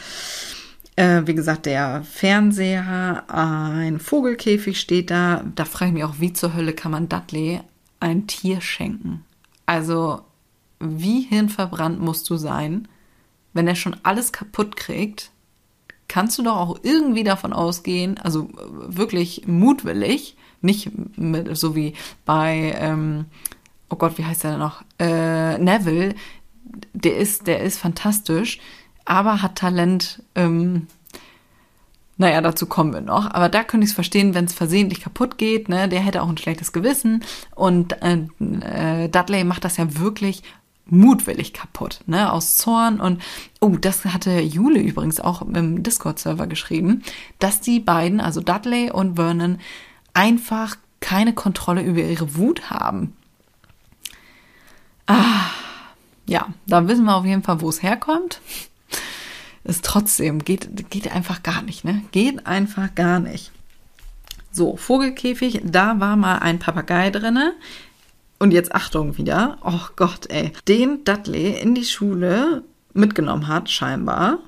Äh, 0.96 1.24
wie 1.26 1.36
gesagt, 1.36 1.66
der 1.66 2.04
Fernseher, 2.04 3.24
ein 3.28 4.00
Vogelkäfig 4.00 4.80
steht 4.80 5.12
da. 5.12 5.44
Da 5.56 5.66
frage 5.66 5.90
ich 5.90 5.94
mich 5.94 6.04
auch, 6.04 6.20
wie 6.20 6.34
zur 6.34 6.54
Hölle 6.54 6.74
kann 6.74 6.92
man 6.92 7.10
Dudley 7.10 7.62
ein 8.00 8.28
Tier 8.28 8.62
schenken? 8.62 9.26
Also, 9.66 10.22
wie 10.80 11.22
hirnverbrannt 11.22 12.00
musst 12.00 12.30
du 12.30 12.38
sein, 12.38 12.88
wenn 13.54 13.68
er 13.68 13.76
schon 13.76 13.96
alles 14.04 14.32
kaputt 14.32 14.76
kriegt? 14.76 15.32
Kannst 16.08 16.38
du 16.38 16.44
doch 16.44 16.56
auch 16.56 16.80
irgendwie 16.84 17.24
davon 17.24 17.52
ausgehen, 17.52 18.18
also 18.20 18.50
wirklich 18.70 19.48
mutwillig, 19.48 20.38
nicht 20.62 20.92
mit, 21.18 21.58
so 21.58 21.76
wie 21.76 21.94
bei, 22.26 22.76
ähm, 22.78 23.26
oh 23.96 23.98
Gott, 23.98 24.18
wie 24.18 24.26
heißt 24.26 24.44
der 24.44 24.52
denn 24.52 24.60
noch? 24.60 24.84
Äh, 25.00 25.58
Neville, 25.58 26.16
der 26.94 27.16
ist, 27.16 27.48
der 27.48 27.62
ist 27.62 27.80
fantastisch, 27.80 28.60
aber 29.06 29.42
hat 29.42 29.56
Talent, 29.56 30.22
ähm, 30.36 30.88
naja, 32.18 32.42
dazu 32.42 32.66
kommen 32.66 32.94
wir 32.94 33.02
noch. 33.02 33.32
Aber 33.32 33.48
da 33.48 33.64
könnte 33.64 33.86
ich 33.86 33.92
es 33.92 33.96
verstehen, 33.96 34.34
wenn 34.34 34.46
es 34.46 34.54
versehentlich 34.54 35.02
kaputt 35.02 35.38
geht. 35.38 35.70
Ne? 35.70 35.88
Der 35.88 36.00
hätte 36.02 36.22
auch 36.22 36.30
ein 36.30 36.38
schlechtes 36.38 36.74
Gewissen. 36.74 37.24
Und 37.56 38.02
äh, 38.02 38.20
äh, 38.40 39.10
Dudley 39.10 39.44
macht 39.46 39.64
das 39.64 39.78
ja 39.78 39.98
wirklich 39.98 40.44
mutwillig 40.88 41.54
kaputt, 41.54 42.02
ne, 42.06 42.32
aus 42.32 42.58
Zorn 42.58 43.00
und 43.00 43.20
oh, 43.60 43.70
das 43.70 44.06
hatte 44.06 44.40
Jule 44.40 44.80
übrigens 44.80 45.20
auch 45.20 45.42
im 45.42 45.82
Discord-Server 45.82 46.46
geschrieben, 46.46 47.02
dass 47.40 47.60
die 47.60 47.80
beiden, 47.80 48.20
also 48.20 48.40
Dudley 48.40 48.92
und 48.92 49.16
Vernon, 49.16 49.58
einfach 50.14 50.76
keine 51.00 51.34
Kontrolle 51.34 51.82
über 51.82 52.02
ihre 52.02 52.36
Wut 52.36 52.70
haben. 52.70 53.16
Ah, 55.08 55.52
ja, 56.26 56.48
da 56.68 56.88
wissen 56.88 57.06
wir 57.06 57.16
auf 57.16 57.26
jeden 57.26 57.44
Fall, 57.44 57.62
wo 57.62 57.70
es 57.70 57.84
herkommt. 57.84 58.42
Ist 59.64 59.86
trotzdem, 59.86 60.44
geht, 60.44 60.90
geht 60.90 61.12
einfach 61.12 61.44
gar 61.44 61.62
nicht, 61.62 61.84
ne? 61.84 62.04
Geht 62.12 62.46
einfach 62.46 62.94
gar 62.94 63.20
nicht. 63.20 63.52
So, 64.52 64.78
Vogelkäfig, 64.78 65.62
da 65.64 66.00
war 66.00 66.16
mal 66.16 66.38
ein 66.38 66.60
Papagei 66.60 67.10
drinne. 67.10 67.54
Und 68.38 68.52
jetzt 68.52 68.76
Achtung 68.76 69.18
wieder. 69.18 69.58
Oh 69.64 69.88
Gott, 69.96 70.30
ey. 70.30 70.52
Den 70.68 71.04
Dudley 71.04 71.60
in 71.60 71.74
die 71.74 71.86
Schule 71.86 72.64
mitgenommen 72.94 73.48
hat, 73.48 73.70
scheinbar. 73.70 74.40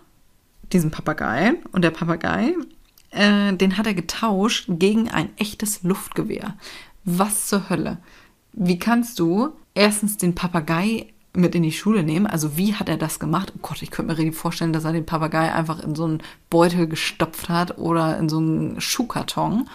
Diesen 0.74 0.92
Papagei. 0.92 1.54
Und 1.72 1.84
der 1.84 1.92
Papagei, 1.92 2.54
äh, 3.12 3.54
den 3.54 3.78
hat 3.78 3.88
er 3.88 3.94
getauscht 3.94 4.66
gegen 4.70 5.10
ein 5.10 5.30
echtes 5.38 5.84
Luftgewehr. 5.84 6.56
Was 7.04 7.48
zur 7.48 7.70
Hölle? 7.70 7.98
Wie 8.54 8.80
kannst 8.80 9.20
du 9.20 9.54
erstens 9.78 10.18
den 10.18 10.36
Papagei 10.36 11.08
mit 11.34 11.56
in 11.56 11.64
die 11.64 11.72
Schule 11.72 12.04
nehmen. 12.04 12.26
Also 12.28 12.58
wie 12.58 12.74
hat 12.74 12.90
er 12.90 12.98
das 12.98 13.20
gemacht? 13.20 13.54
Oh 13.56 13.60
Gott, 13.62 13.82
ich 13.82 13.92
könnte 13.92 14.12
mir 14.12 14.18
richtig 14.18 14.36
vorstellen, 14.36 14.74
dass 14.74 14.86
er 14.86 14.94
den 14.94 15.06
Papagei 15.06 15.54
einfach 15.54 15.80
in 15.80 15.96
so 15.96 16.06
einen 16.06 16.24
Beutel 16.50 16.88
gestopft 16.88 17.50
hat 17.50 17.78
oder 17.78 18.18
in 18.18 18.28
so 18.28 18.38
einen 18.38 18.82
Schuhkarton 18.82 19.70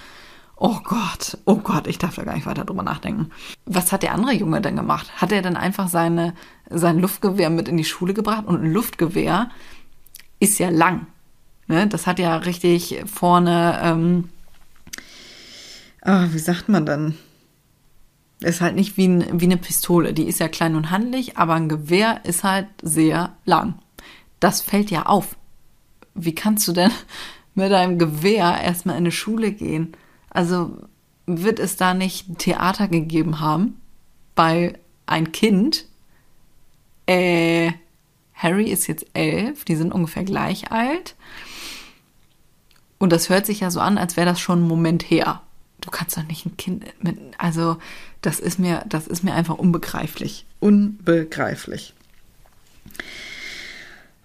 Oh 0.64 0.78
Gott, 0.85 1.38
oh 1.44 1.56
Gott, 1.56 1.88
ich 1.88 1.99
darf 1.99 2.14
da 2.14 2.23
gar 2.23 2.37
nicht 2.37 2.47
weiter 2.47 2.64
drüber 2.64 2.85
nachdenken. 2.85 3.32
Was 3.66 3.90
hat 3.90 4.04
der 4.04 4.12
andere 4.12 4.32
Junge 4.32 4.61
denn 4.61 4.76
gemacht? 4.76 5.21
Hat 5.21 5.32
er 5.32 5.42
denn 5.42 5.56
einfach 5.56 5.88
seine, 5.88 6.35
sein 6.71 7.00
Luftgewehr 7.00 7.50
mit 7.50 7.66
in 7.66 7.76
die 7.76 7.85
Schule 7.85 8.14
gebracht? 8.14 8.47
Und 8.47 8.62
ein 8.62 8.73
Luftgewehr 8.73 9.50
ist 10.38 10.61
ja 10.61 10.71
lang. 10.71 11.09
Ne? 11.66 11.88
Das 11.88 12.06
hat 12.06 12.21
ja 12.21 12.37
richtig 12.37 13.02
vorne, 13.12 13.80
ähm, 13.82 14.28
oh, 16.06 16.26
wie 16.30 16.38
sagt 16.38 16.68
man 16.68 16.87
denn? 16.87 17.18
Ist 18.42 18.61
halt 18.61 18.75
nicht 18.75 18.96
wie, 18.96 19.08
ein, 19.08 19.40
wie 19.40 19.44
eine 19.44 19.56
Pistole. 19.56 20.12
Die 20.12 20.25
ist 20.25 20.40
ja 20.40 20.49
klein 20.49 20.75
und 20.75 20.90
handlich, 20.90 21.37
aber 21.37 21.54
ein 21.54 21.68
Gewehr 21.68 22.25
ist 22.25 22.44
halt 22.44 22.68
sehr 22.82 23.37
lang. 23.44 23.75
Das 24.40 24.61
fällt 24.61 24.90
ja 24.90 25.06
auf. 25.06 25.37
Wie 26.14 26.34
kannst 26.34 26.66
du 26.68 26.72
denn 26.72 26.90
mit 27.54 27.72
einem 27.72 27.99
Gewehr 27.99 28.61
erstmal 28.62 28.96
in 28.96 29.02
eine 29.02 29.12
Schule 29.12 29.52
gehen? 29.52 29.92
Also 30.30 30.76
wird 31.26 31.58
es 31.58 31.76
da 31.76 31.94
nicht 31.94 32.38
Theater 32.38 32.88
gegeben 32.88 33.40
haben 33.40 33.80
bei 34.34 34.78
ein 35.06 35.32
Kind? 35.32 35.87
Äh, 37.06 37.72
Harry 38.34 38.70
ist 38.70 38.87
jetzt 38.88 39.06
elf, 39.14 39.64
die 39.64 39.76
sind 39.76 39.92
ungefähr 39.92 40.25
gleich 40.25 40.72
alt. 40.72 41.14
Und 42.99 43.12
das 43.12 43.28
hört 43.28 43.46
sich 43.46 43.61
ja 43.61 43.70
so 43.70 43.80
an, 43.80 43.99
als 43.99 44.16
wäre 44.16 44.26
das 44.26 44.40
schon 44.40 44.61
ein 44.61 44.68
Moment 44.68 45.02
her. 45.11 45.42
Du 45.82 45.90
kannst 45.90 46.16
doch 46.16 46.22
nicht 46.22 46.46
ein 46.46 46.56
Kind 46.56 46.84
mit, 47.02 47.18
also 47.38 47.76
das 48.22 48.40
ist 48.40 48.58
mir, 48.58 48.84
das 48.88 49.06
ist 49.06 49.22
mir 49.22 49.34
einfach 49.34 49.56
unbegreiflich. 49.58 50.46
Unbegreiflich. 50.60 51.92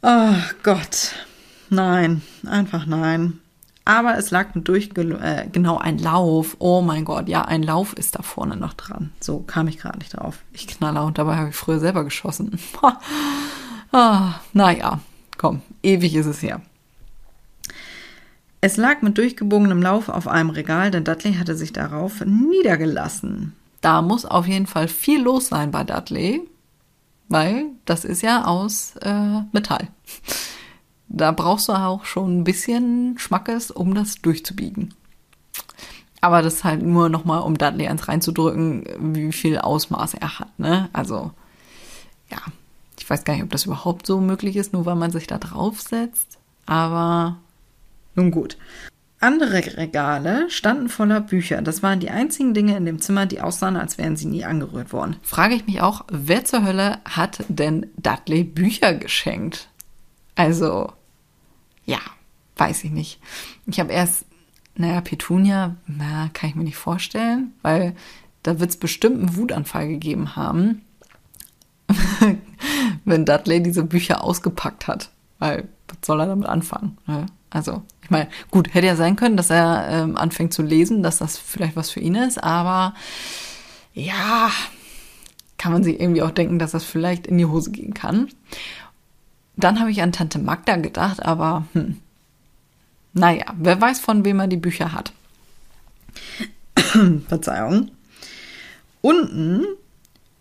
Oh 0.03 0.35
Gott. 0.63 1.15
Nein, 1.69 2.21
einfach 2.45 2.85
nein. 2.85 3.39
Aber 3.83 4.17
es 4.17 4.31
lag 4.31 4.47
durch, 4.53 4.91
äh, 4.95 5.47
genau 5.51 5.77
ein 5.77 5.97
Lauf. 5.97 6.57
Oh 6.59 6.81
mein 6.81 7.05
Gott, 7.05 7.27
ja, 7.27 7.43
ein 7.43 7.63
Lauf 7.63 7.93
ist 7.93 8.15
da 8.15 8.21
vorne 8.21 8.55
noch 8.55 8.73
dran. 8.73 9.11
So 9.19 9.39
kam 9.39 9.67
ich 9.67 9.77
gerade 9.77 9.97
nicht 9.97 10.15
drauf. 10.15 10.39
Ich 10.51 10.67
knaller 10.67 11.05
und 11.05 11.17
dabei 11.17 11.37
habe 11.37 11.49
ich 11.49 11.55
früher 11.55 11.79
selber 11.79 12.03
geschossen. 12.03 12.59
ah, 13.91 14.35
naja, 14.53 14.99
komm, 15.37 15.61
ewig 15.83 16.15
ist 16.15 16.25
es 16.25 16.41
her. 16.41 16.61
Es 18.67 18.75
lag 18.75 19.01
mit 19.01 19.17
durchgebogenem 19.17 19.81
Lauf 19.81 20.09
auf 20.09 20.27
einem 20.27 20.50
Regal, 20.50 20.91
denn 20.91 21.05
Dudley 21.05 21.36
hatte 21.36 21.55
sich 21.55 21.71
darauf 21.71 22.25
niedergelassen. 22.25 23.53
Da 23.79 24.01
muss 24.01 24.25
auf 24.25 24.45
jeden 24.45 24.67
Fall 24.67 24.89
viel 24.89 25.21
los 25.21 25.47
sein 25.47 25.71
bei 25.71 25.86
Dudley, 25.86 26.41
weil 27.29 27.67
das 27.86 28.03
ist 28.03 28.24
ja 28.24 28.43
aus 28.43 28.97
äh, 28.97 29.41
Metall 29.53 29.88
da 31.07 31.31
brauchst 31.31 31.69
du 31.69 31.74
auch 31.74 32.03
schon 32.03 32.39
ein 32.39 32.43
bisschen 32.43 33.17
Schmackes, 33.17 33.71
um 33.71 33.93
das 33.93 34.15
durchzubiegen. 34.15 34.93
Aber 36.19 36.41
das 36.41 36.55
ist 36.55 36.63
halt 36.65 36.83
nur 36.83 37.07
nochmal, 37.07 37.43
um 37.43 37.57
Dudley 37.57 37.88
eins 37.88 38.09
reinzudrücken, 38.09 38.83
wie 39.00 39.31
viel 39.31 39.59
Ausmaß 39.59 40.15
er 40.15 40.39
hat, 40.39 40.59
ne? 40.59 40.89
Also, 40.91 41.31
ja. 42.29 42.39
Ich 43.00 43.09
weiß 43.09 43.24
gar 43.24 43.36
nicht, 43.36 43.43
ob 43.43 43.51
das 43.51 43.63
überhaupt 43.63 44.05
so 44.05 44.19
möglich 44.19 44.57
ist, 44.57 44.74
nur 44.74 44.86
weil 44.86 44.95
man 44.95 45.12
sich 45.12 45.27
da 45.27 45.38
draufsetzt. 45.38 46.38
Aber 46.65 47.38
nun 48.17 48.31
gut. 48.31 48.57
Andere 49.19 49.77
Regale 49.77 50.50
standen 50.50 50.89
voller 50.89 51.21
Bücher. 51.21 51.62
Das 51.63 51.81
waren 51.81 52.00
die 52.00 52.12
einzigen 52.12 52.53
Dinge 52.53 52.77
in 52.77 52.86
dem 52.86 53.01
Zimmer, 53.01 53.25
die 53.25 53.41
aussahen, 53.41 53.75
als 53.75 53.97
wären 53.97 54.15
sie 54.15 54.27
nie 54.27 54.45
angerührt 54.45 54.93
worden. 54.93 55.15
Frage 55.24 55.55
ich 55.55 55.65
mich 55.65 55.81
auch, 55.81 56.05
wer 56.12 56.45
zur 56.45 56.63
Hölle 56.63 57.00
hat 57.03 57.43
denn 57.47 57.88
Dudley 57.97 58.43
Bücher 58.43 58.93
geschenkt? 58.93 59.69
Also, 60.36 60.93
ja, 61.86 61.97
weiß 62.57 62.83
ich 62.83 62.91
nicht. 62.91 63.19
Ich 63.65 63.79
habe 63.79 63.91
erst, 63.91 64.25
naja, 64.75 65.01
Petunia, 65.01 65.77
na, 65.88 66.29
kann 66.33 66.51
ich 66.51 66.55
mir 66.55 66.63
nicht 66.63 66.77
vorstellen, 66.77 67.53
weil 67.63 67.95
da 68.43 68.59
wird 68.59 68.69
es 68.69 68.77
bestimmt 68.77 69.19
einen 69.19 69.36
Wutanfall 69.36 69.88
gegeben 69.88 70.36
haben, 70.36 70.83
wenn 73.05 73.25
Dudley 73.25 73.63
diese 73.63 73.83
Bücher 73.83 74.24
ausgepackt 74.24 74.88
hat. 74.88 75.09
Weil, 75.39 75.69
was 75.88 75.97
soll 76.05 76.19
er 76.19 76.27
damit 76.27 76.47
anfangen? 76.47 76.97
Ne? 77.07 77.25
Also, 77.50 77.81
ich 78.07 78.11
meine, 78.11 78.29
gut, 78.51 78.73
hätte 78.73 78.87
ja 78.87 78.95
sein 78.95 79.17
können, 79.17 79.35
dass 79.35 79.49
er 79.49 79.85
ähm, 79.89 80.15
anfängt 80.15 80.53
zu 80.53 80.61
lesen, 80.61 81.03
dass 81.03 81.17
das 81.17 81.37
vielleicht 81.37 81.75
was 81.75 81.89
für 81.89 81.99
ihn 81.99 82.15
ist, 82.15 82.41
aber 82.41 82.93
ja, 83.93 84.49
kann 85.57 85.73
man 85.73 85.83
sich 85.83 85.99
irgendwie 85.99 86.21
auch 86.21 86.31
denken, 86.31 86.57
dass 86.57 86.71
das 86.71 86.85
vielleicht 86.85 87.27
in 87.27 87.37
die 87.37 87.47
Hose 87.47 87.71
gehen 87.71 87.93
kann. 87.93 88.29
Dann 89.57 89.81
habe 89.81 89.91
ich 89.91 90.01
an 90.01 90.13
Tante 90.13 90.39
Magda 90.39 90.77
gedacht, 90.77 91.25
aber 91.25 91.65
hm, 91.73 91.97
naja, 93.11 93.43
wer 93.57 93.81
weiß, 93.81 93.99
von 93.99 94.23
wem 94.23 94.39
er 94.39 94.47
die 94.47 94.55
Bücher 94.55 94.93
hat. 94.93 95.11
Verzeihung. 97.27 97.91
Unten 99.01 99.65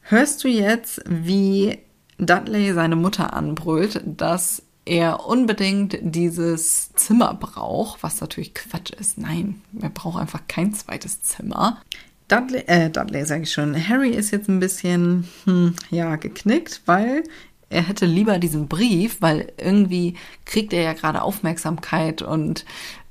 hörst 0.02 0.44
du 0.44 0.49
jetzt, 0.49 1.02
wie 1.04 1.80
Dudley 2.18 2.73
seine 2.75 2.94
Mutter 2.94 3.35
anbrüllt, 3.35 4.02
dass 4.04 4.62
er 4.87 5.26
unbedingt 5.26 5.99
dieses 6.00 6.93
Zimmer 6.95 7.35
braucht, 7.35 8.02
was 8.02 8.21
natürlich 8.21 8.55
Quatsch 8.55 8.93
ist. 8.93 9.19
Nein, 9.19 9.61
er 9.81 9.90
braucht 9.90 10.21
einfach 10.21 10.43
kein 10.49 10.73
zweites 10.73 11.23
Zimmer. 11.23 11.83
Dudley, 12.28 12.64
äh, 12.66 12.90
Dudley 12.90 13.25
sage 13.25 13.43
ich 13.43 13.52
schon. 13.52 13.76
Harry 13.88 14.11
ist 14.11 14.31
jetzt 14.31 14.49
ein 14.49 14.61
bisschen, 14.61 15.28
hm, 15.45 15.75
ja, 15.90 16.16
geknickt, 16.16 16.83
weil 16.87 17.25
er 17.69 17.83
hätte 17.83 18.07
lieber 18.07 18.38
diesen 18.38 18.69
Brief, 18.69 19.19
weil 19.21 19.52
irgendwie 19.59 20.14
kriegt 20.45 20.73
er 20.73 20.83
ja 20.83 20.93
gerade 20.93 21.23
Aufmerksamkeit 21.23 22.23
und 22.23 22.64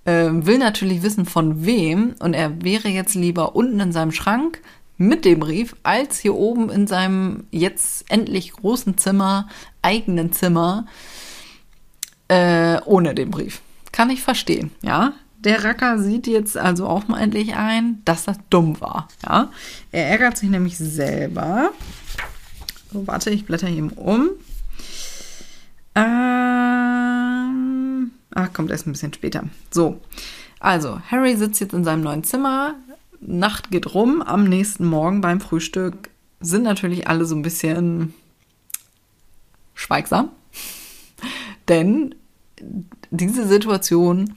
äh, 0.06 0.30
will 0.32 0.58
natürlich 0.58 1.04
wissen, 1.04 1.26
von 1.26 1.66
wem. 1.66 2.16
Und 2.20 2.34
er 2.34 2.64
wäre 2.64 2.88
jetzt 2.88 3.16
lieber 3.16 3.56
unten 3.56 3.80
in 3.80 3.92
seinem 3.92 4.12
Schrank 4.12 4.62
mit 4.98 5.26
dem 5.26 5.42
Brief 5.42 5.76
als 5.84 6.20
hier 6.20 6.36
oben 6.36 6.70
in 6.70 6.88
seinem 6.88 7.48
jetzt 7.52 8.10
endlich 8.10 8.54
großen 8.54 8.98
Zimmer, 8.98 9.50
eigenen 9.82 10.32
Zimmer, 10.32 10.86
äh, 12.28 12.80
ohne 12.86 13.16
den 13.16 13.32
Brief. 13.32 13.62
Kann 13.92 14.10
ich 14.10 14.22
verstehen, 14.24 14.72
ja. 14.82 15.14
Der 15.38 15.64
Racker 15.64 16.00
sieht 16.00 16.26
jetzt 16.28 16.58
also 16.58 16.88
auch 16.88 17.08
mal 17.08 17.22
endlich 17.22 17.56
ein, 17.56 18.02
dass 18.04 18.26
das 18.26 18.38
dumm 18.50 18.82
war, 18.82 19.08
ja. 19.24 19.52
Er 19.92 20.10
ärgert 20.10 20.38
sich 20.38 20.50
nämlich 20.50 20.78
selber. 20.78 21.70
So, 22.92 23.06
warte, 23.08 23.30
ich 23.30 23.46
blätter 23.46 23.68
ihm 23.70 23.90
um. 23.90 24.30
Ähm, 25.94 26.06
ach, 28.34 28.52
kommt 28.54 28.72
erst 28.72 28.88
ein 28.88 28.92
bisschen 28.92 29.14
später. 29.14 29.44
So, 29.72 30.02
also, 30.60 31.00
Harry 31.12 31.36
sitzt 31.36 31.60
jetzt 31.60 31.74
in 31.74 31.84
seinem 31.84 32.02
neuen 32.02 32.24
Zimmer, 32.24 32.76
Nacht 33.22 33.72
geht 33.72 33.94
rum, 33.94 34.22
am 34.22 34.46
nächsten 34.46 34.86
Morgen 34.86 35.22
beim 35.22 35.40
Frühstück 35.40 36.10
sind 36.40 36.64
natürlich 36.64 37.08
alle 37.08 37.26
so 37.26 37.36
ein 37.36 37.42
bisschen 37.42 38.14
schweigsam, 39.74 40.30
denn 41.68 42.16
diese 43.12 43.48
Situation 43.48 44.36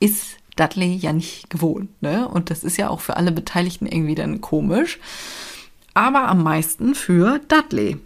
ist 0.00 0.36
Dudley 0.56 0.94
ja 0.94 1.12
nicht 1.12 1.50
gewohnt, 1.50 2.02
ne? 2.02 2.28
Und 2.28 2.50
das 2.50 2.64
ist 2.64 2.76
ja 2.76 2.88
auch 2.88 3.00
für 3.00 3.16
alle 3.16 3.32
Beteiligten 3.32 3.86
irgendwie 3.86 4.14
dann 4.14 4.40
komisch. 4.40 4.98
Aber 5.94 6.28
am 6.28 6.42
meisten 6.42 6.94
für 6.94 7.40
Dudley. 7.48 7.98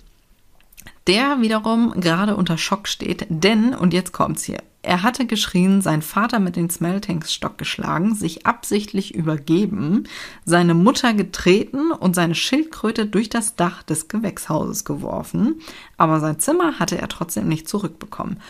Der 1.07 1.41
wiederum 1.41 2.01
gerade 2.01 2.37
unter 2.37 2.59
Schock 2.59 2.87
steht, 2.87 3.27
denn, 3.29 3.75
und 3.75 3.95
jetzt 3.95 4.13
kommt's 4.13 4.45
hier, 4.45 4.63
er 4.83 5.03
hatte 5.03 5.27
geschrien, 5.27 5.83
sein 5.83 6.03
Vater 6.03 6.39
mit 6.39 6.57
den 6.57 6.71
Smeltingsstock 6.71 7.59
geschlagen, 7.59 8.15
sich 8.15 8.47
absichtlich 8.47 9.15
übergeben, 9.15 10.05
seine 10.45 10.75
Mutter 10.75 11.15
getreten 11.15 11.91
und 11.91 12.15
seine 12.15 12.37
Schildkröte 12.37 13.07
durch 13.07 13.29
das 13.29 13.57
Dach 13.57 13.83
des 13.83 14.09
Gewächshauses 14.09 14.85
geworfen, 14.85 15.61
aber 15.97 16.21
sein 16.21 16.39
Zimmer 16.39 16.79
hatte 16.79 16.97
er 16.97 17.09
trotzdem 17.09 17.49
nicht 17.49 17.69
zurückbekommen. 17.69 18.41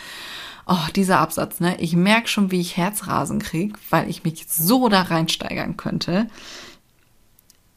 Oh, 0.66 0.86
dieser 0.94 1.18
Absatz, 1.20 1.60
ne? 1.60 1.80
Ich 1.80 1.96
merke 1.96 2.28
schon, 2.28 2.50
wie 2.50 2.60
ich 2.60 2.76
Herzrasen 2.76 3.38
kriege, 3.38 3.78
weil 3.88 4.10
ich 4.10 4.24
mich 4.24 4.44
so 4.50 4.90
da 4.90 5.00
reinsteigern 5.00 5.78
könnte. 5.78 6.28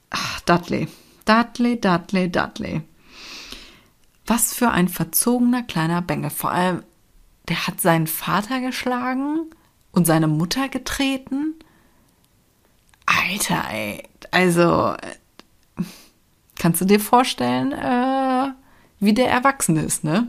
Ach, 0.09 0.41
Dudley. 0.41 0.89
Dudley, 1.23 1.79
Dudley, 1.79 2.29
Dudley. 2.29 2.81
Was 4.27 4.53
für 4.53 4.71
ein 4.71 4.89
verzogener 4.89 5.63
kleiner 5.63 6.01
Bengel. 6.01 6.29
Vor 6.29 6.51
allem 6.51 6.83
der 7.51 7.67
hat 7.67 7.81
seinen 7.81 8.07
Vater 8.07 8.61
geschlagen 8.61 9.47
und 9.91 10.07
seine 10.07 10.29
Mutter 10.29 10.69
getreten. 10.69 11.55
Alter, 13.05 13.65
ey. 13.69 14.03
Also, 14.31 14.95
kannst 16.57 16.79
du 16.79 16.85
dir 16.85 17.01
vorstellen, 17.01 17.73
äh, 17.73 18.53
wie 19.01 19.13
der 19.13 19.29
erwachsen 19.29 19.75
ist, 19.75 20.05
ne? 20.05 20.27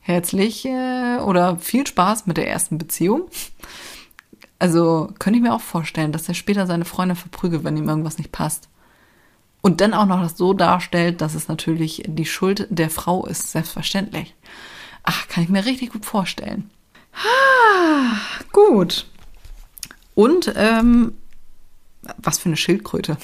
Herzlich 0.00 0.66
äh, 0.66 1.16
oder 1.24 1.56
viel 1.56 1.86
Spaß 1.86 2.26
mit 2.26 2.36
der 2.36 2.50
ersten 2.50 2.76
Beziehung. 2.76 3.30
Also 4.58 5.10
könnte 5.18 5.38
ich 5.38 5.42
mir 5.42 5.54
auch 5.54 5.62
vorstellen, 5.62 6.12
dass 6.12 6.28
er 6.28 6.34
später 6.34 6.66
seine 6.66 6.84
Freunde 6.84 7.14
verprügelt, 7.14 7.64
wenn 7.64 7.78
ihm 7.78 7.88
irgendwas 7.88 8.18
nicht 8.18 8.30
passt. 8.30 8.68
Und 9.62 9.80
dann 9.80 9.94
auch 9.94 10.04
noch 10.04 10.20
das 10.20 10.36
so 10.36 10.52
darstellt, 10.52 11.22
dass 11.22 11.34
es 11.34 11.48
natürlich 11.48 12.02
die 12.06 12.26
Schuld 12.26 12.66
der 12.68 12.90
Frau 12.90 13.24
ist, 13.24 13.52
selbstverständlich. 13.52 14.34
Ach, 15.02 15.28
kann 15.28 15.44
ich 15.44 15.50
mir 15.50 15.64
richtig 15.64 15.92
gut 15.92 16.04
vorstellen. 16.04 16.70
Ah, 17.14 18.16
gut. 18.52 19.06
Und 20.14 20.52
ähm, 20.56 21.12
was 22.18 22.38
für 22.38 22.46
eine 22.46 22.56
Schildkröte. 22.56 23.16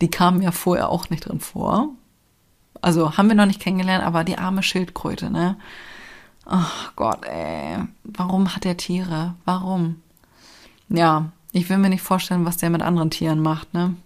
Die 0.00 0.10
kam 0.10 0.42
ja 0.42 0.52
vorher 0.52 0.88
auch 0.88 1.10
nicht 1.10 1.26
drin 1.26 1.40
vor. 1.40 1.90
Also 2.80 3.16
haben 3.16 3.28
wir 3.28 3.34
noch 3.34 3.46
nicht 3.46 3.60
kennengelernt, 3.60 4.04
aber 4.04 4.24
die 4.24 4.38
arme 4.38 4.62
Schildkröte, 4.62 5.30
ne? 5.30 5.56
Ach 6.46 6.92
Gott, 6.96 7.24
ey. 7.26 7.78
Warum 8.04 8.54
hat 8.54 8.64
er 8.64 8.76
Tiere? 8.76 9.34
Warum? 9.44 10.02
Ja, 10.88 11.30
ich 11.52 11.68
will 11.68 11.78
mir 11.78 11.90
nicht 11.90 12.02
vorstellen, 12.02 12.46
was 12.46 12.56
der 12.56 12.70
mit 12.70 12.82
anderen 12.82 13.10
Tieren 13.10 13.40
macht, 13.40 13.74
ne? 13.74 13.96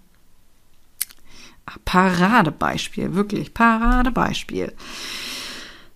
Paradebeispiel, 1.84 3.14
wirklich 3.14 3.54
Paradebeispiel. 3.54 4.74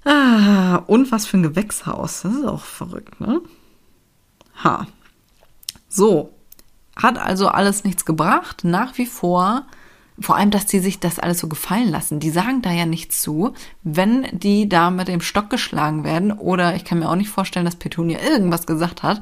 Ah, 0.08 0.84
und 0.86 1.12
was 1.12 1.26
für 1.26 1.36
ein 1.36 1.42
Gewächshaus. 1.42 2.22
Das 2.22 2.32
ist 2.32 2.44
auch 2.46 2.62
verrückt, 2.62 3.20
ne? 3.20 3.42
Ha. 4.64 4.86
So. 5.90 6.32
Hat 6.96 7.18
also 7.18 7.48
alles 7.48 7.84
nichts 7.84 8.06
gebracht. 8.06 8.64
Nach 8.64 8.96
wie 8.96 9.04
vor, 9.04 9.66
vor 10.18 10.36
allem, 10.36 10.50
dass 10.50 10.64
die 10.64 10.78
sich 10.78 10.98
das 10.98 11.18
alles 11.18 11.40
so 11.40 11.48
gefallen 11.48 11.90
lassen. 11.90 12.20
Die 12.20 12.30
sagen 12.30 12.62
da 12.62 12.72
ja 12.72 12.86
nichts 12.86 13.20
zu, 13.20 13.52
wenn 13.82 14.26
die 14.32 14.66
da 14.66 14.90
mit 14.90 15.08
dem 15.08 15.20
Stock 15.20 15.50
geschlagen 15.50 16.04
werden. 16.04 16.32
Oder 16.32 16.74
ich 16.74 16.86
kann 16.86 17.00
mir 17.00 17.10
auch 17.10 17.14
nicht 17.14 17.28
vorstellen, 17.28 17.66
dass 17.66 17.76
Petunia 17.76 18.18
irgendwas 18.22 18.66
gesagt 18.66 19.02
hat, 19.02 19.20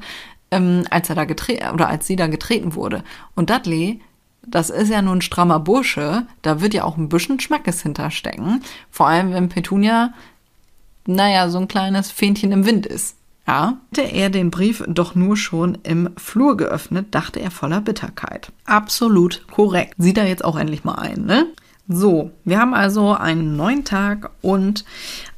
ähm, 0.51 0.85
als 0.89 1.09
er 1.09 1.15
da 1.15 1.25
getreten 1.25 1.69
oder 1.73 1.89
als 1.89 2.07
sie 2.07 2.15
da 2.15 2.27
getreten 2.27 2.75
wurde. 2.75 3.03
Und 3.35 3.49
Dudley 3.49 3.99
das 4.49 4.69
ist 4.69 4.89
ja 4.89 5.01
nun 5.01 5.17
ein 5.17 5.21
strammer 5.21 5.59
Bursche, 5.59 6.25
da 6.41 6.61
wird 6.61 6.73
ja 6.73 6.85
auch 6.85 6.95
ein 6.95 7.09
bisschen 7.09 7.41
Schmackes 7.41 7.81
hinterstecken. 7.81 8.63
Vor 8.89 9.07
allem, 9.07 9.33
wenn 9.33 9.49
Petunia 9.49 10.13
naja, 11.07 11.49
so 11.49 11.57
ein 11.57 11.67
kleines 11.67 12.11
Fähnchen 12.11 12.51
im 12.51 12.65
Wind 12.65 12.85
ist. 12.85 13.15
Ja. 13.47 13.77
Hätte 13.95 14.11
er 14.13 14.29
den 14.29 14.51
Brief 14.51 14.83
doch 14.87 15.15
nur 15.15 15.37
schon 15.37 15.77
im 15.83 16.09
Flur 16.17 16.57
geöffnet, 16.57 17.07
dachte 17.11 17.39
er 17.39 17.49
voller 17.49 17.81
Bitterkeit. 17.81 18.51
Absolut 18.65 19.47
korrekt. 19.49 19.95
Sieht 19.97 20.17
er 20.17 20.27
jetzt 20.27 20.43
auch 20.43 20.57
endlich 20.57 20.83
mal 20.83 20.95
ein, 20.95 21.25
ne? 21.25 21.47
So, 21.87 22.31
wir 22.43 22.59
haben 22.59 22.73
also 22.73 23.13
einen 23.13 23.55
neuen 23.55 23.85
Tag 23.85 24.31
und 24.41 24.83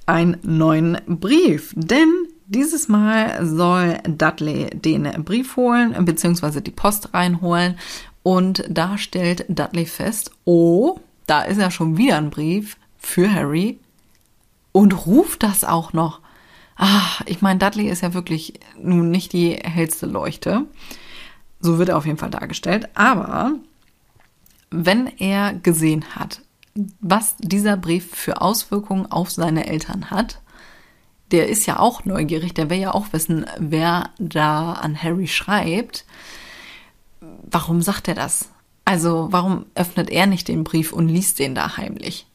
einen 0.07 0.37
neuen 0.41 0.97
Brief. 1.05 1.73
Denn 1.75 2.11
dieses 2.47 2.87
Mal 2.87 3.45
soll 3.45 3.99
Dudley 4.07 4.71
den 4.73 5.03
Brief 5.23 5.55
holen, 5.55 5.93
beziehungsweise 6.03 6.63
die 6.63 6.71
Post 6.71 7.13
reinholen. 7.13 7.77
Und 8.23 8.65
da 8.67 8.97
stellt 8.97 9.45
Dudley 9.47 9.85
fest, 9.85 10.31
oh, 10.45 10.99
da 11.27 11.43
ist 11.43 11.59
ja 11.59 11.69
schon 11.69 11.97
wieder 11.97 12.17
ein 12.17 12.31
Brief 12.31 12.77
für 12.97 13.31
Harry 13.31 13.77
und 14.79 15.05
ruft 15.05 15.43
das 15.43 15.65
auch 15.65 15.91
noch. 15.91 16.21
Ah, 16.77 17.01
ich 17.25 17.41
meine, 17.41 17.59
Dudley 17.59 17.89
ist 17.89 18.01
ja 18.01 18.13
wirklich 18.13 18.61
nun 18.81 19.11
nicht 19.11 19.33
die 19.33 19.55
hellste 19.55 20.05
Leuchte. 20.05 20.67
So 21.59 21.77
wird 21.77 21.89
er 21.89 21.97
auf 21.97 22.05
jeden 22.05 22.17
Fall 22.17 22.29
dargestellt. 22.29 22.87
Aber 22.93 23.55
wenn 24.71 25.07
er 25.17 25.53
gesehen 25.53 26.15
hat, 26.15 26.43
was 27.01 27.35
dieser 27.39 27.75
Brief 27.75 28.09
für 28.15 28.41
Auswirkungen 28.41 29.05
auf 29.11 29.29
seine 29.31 29.67
Eltern 29.67 30.11
hat, 30.11 30.39
der 31.31 31.49
ist 31.49 31.65
ja 31.65 31.77
auch 31.77 32.05
neugierig, 32.05 32.53
der 32.53 32.69
will 32.69 32.79
ja 32.79 32.93
auch 32.93 33.11
wissen, 33.11 33.45
wer 33.57 34.11
da 34.17 34.71
an 34.71 35.03
Harry 35.03 35.27
schreibt. 35.27 36.05
Warum 37.19 37.81
sagt 37.81 38.07
er 38.07 38.15
das? 38.15 38.47
Also, 38.85 39.27
warum 39.29 39.65
öffnet 39.75 40.09
er 40.09 40.25
nicht 40.25 40.47
den 40.47 40.63
Brief 40.63 40.93
und 40.93 41.09
liest 41.09 41.37
den 41.39 41.53
da 41.53 41.75
heimlich? 41.75 42.27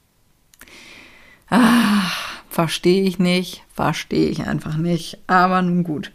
Ah, 1.49 2.03
verstehe 2.55 3.03
ich 3.03 3.19
nicht, 3.19 3.65
verstehe 3.75 4.29
ich 4.29 4.47
einfach 4.47 4.77
nicht, 4.77 5.19
aber 5.27 5.61
nun 5.61 5.83
gut. 5.83 6.13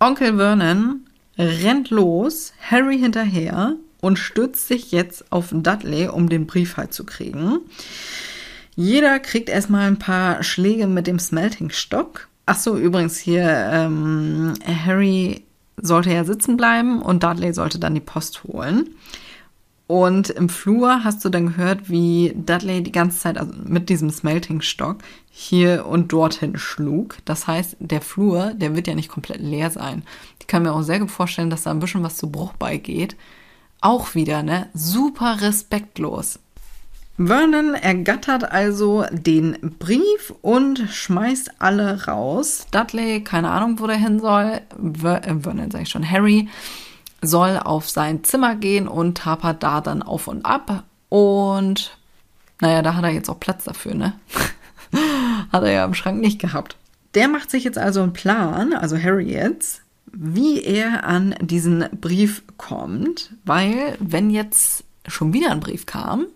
Onkel 0.00 0.36
Vernon 0.36 1.06
rennt 1.38 1.90
los, 1.90 2.52
Harry 2.60 2.98
hinterher 2.98 3.76
und 4.00 4.18
stützt 4.18 4.66
sich 4.66 4.90
jetzt 4.90 5.30
auf 5.30 5.50
Dudley, 5.52 6.08
um 6.08 6.28
den 6.28 6.48
Brief 6.48 6.76
halt 6.76 6.92
zu 6.92 7.04
kriegen. 7.04 7.60
Jeder 8.74 9.20
kriegt 9.20 9.48
erstmal 9.48 9.86
ein 9.86 10.00
paar 10.00 10.42
Schläge 10.42 10.88
mit 10.88 11.06
dem 11.06 11.20
Smelting-Stock. 11.20 12.26
Ach 12.46 12.58
übrigens 12.76 13.18
hier, 13.18 13.44
ähm, 13.72 14.54
Harry 14.66 15.44
sollte 15.76 16.10
ja 16.10 16.24
sitzen 16.24 16.56
bleiben 16.56 17.00
und 17.00 17.22
Dudley 17.22 17.54
sollte 17.54 17.78
dann 17.78 17.94
die 17.94 18.00
Post 18.00 18.42
holen. 18.42 18.88
Und 19.92 20.30
im 20.30 20.48
Flur 20.48 21.04
hast 21.04 21.22
du 21.22 21.28
dann 21.28 21.48
gehört, 21.48 21.90
wie 21.90 22.32
Dudley 22.34 22.82
die 22.82 22.92
ganze 22.92 23.18
Zeit 23.18 23.36
also 23.36 23.52
mit 23.62 23.90
diesem 23.90 24.08
Smelting-Stock 24.08 24.96
hier 25.30 25.84
und 25.84 26.14
dorthin 26.14 26.56
schlug. 26.56 27.18
Das 27.26 27.46
heißt, 27.46 27.76
der 27.78 28.00
Flur, 28.00 28.54
der 28.54 28.74
wird 28.74 28.86
ja 28.86 28.94
nicht 28.94 29.10
komplett 29.10 29.42
leer 29.42 29.70
sein. 29.70 30.02
Ich 30.40 30.46
kann 30.46 30.62
mir 30.62 30.72
auch 30.72 30.80
sehr 30.80 30.98
gut 30.98 31.10
vorstellen, 31.10 31.50
dass 31.50 31.64
da 31.64 31.72
ein 31.72 31.78
bisschen 31.78 32.02
was 32.02 32.16
zu 32.16 32.30
Bruch 32.30 32.54
beigeht. 32.54 33.16
Auch 33.82 34.14
wieder, 34.14 34.42
ne? 34.42 34.70
Super 34.72 35.42
respektlos. 35.42 36.38
Vernon 37.18 37.74
ergattert 37.74 38.50
also 38.50 39.04
den 39.10 39.76
Brief 39.78 40.32
und 40.40 40.78
schmeißt 40.90 41.60
alle 41.60 42.06
raus. 42.06 42.66
Dudley, 42.70 43.22
keine 43.22 43.50
Ahnung, 43.50 43.78
wo 43.78 43.86
der 43.86 43.96
hin 43.96 44.20
soll. 44.20 44.62
Ver 44.98 45.28
äh, 45.28 45.34
Vernon, 45.38 45.70
sag 45.70 45.82
ich 45.82 45.90
schon, 45.90 46.10
Harry 46.10 46.48
soll 47.22 47.58
auf 47.58 47.88
sein 47.88 48.24
Zimmer 48.24 48.56
gehen 48.56 48.88
und 48.88 49.18
tapert 49.18 49.62
da 49.62 49.80
dann 49.80 50.02
auf 50.02 50.26
und 50.26 50.44
ab. 50.44 50.84
Und 51.08 51.96
naja, 52.60 52.82
da 52.82 52.94
hat 52.94 53.04
er 53.04 53.10
jetzt 53.10 53.30
auch 53.30 53.40
Platz 53.40 53.64
dafür, 53.64 53.94
ne? 53.94 54.14
hat 55.52 55.62
er 55.62 55.70
ja 55.70 55.84
im 55.84 55.94
Schrank 55.94 56.20
nicht 56.20 56.40
gehabt. 56.40 56.76
Der 57.14 57.28
macht 57.28 57.50
sich 57.50 57.64
jetzt 57.64 57.78
also 57.78 58.02
einen 58.02 58.12
Plan, 58.12 58.72
also 58.72 58.96
Harry 58.96 59.30
jetzt, 59.30 59.82
wie 60.12 60.62
er 60.62 61.04
an 61.04 61.34
diesen 61.40 61.84
Brief 62.00 62.42
kommt, 62.56 63.34
weil 63.44 63.96
wenn 64.00 64.30
jetzt 64.30 64.84
schon 65.06 65.32
wieder 65.32 65.50
ein 65.50 65.60
Brief 65.60 65.86
kam, 65.86 66.26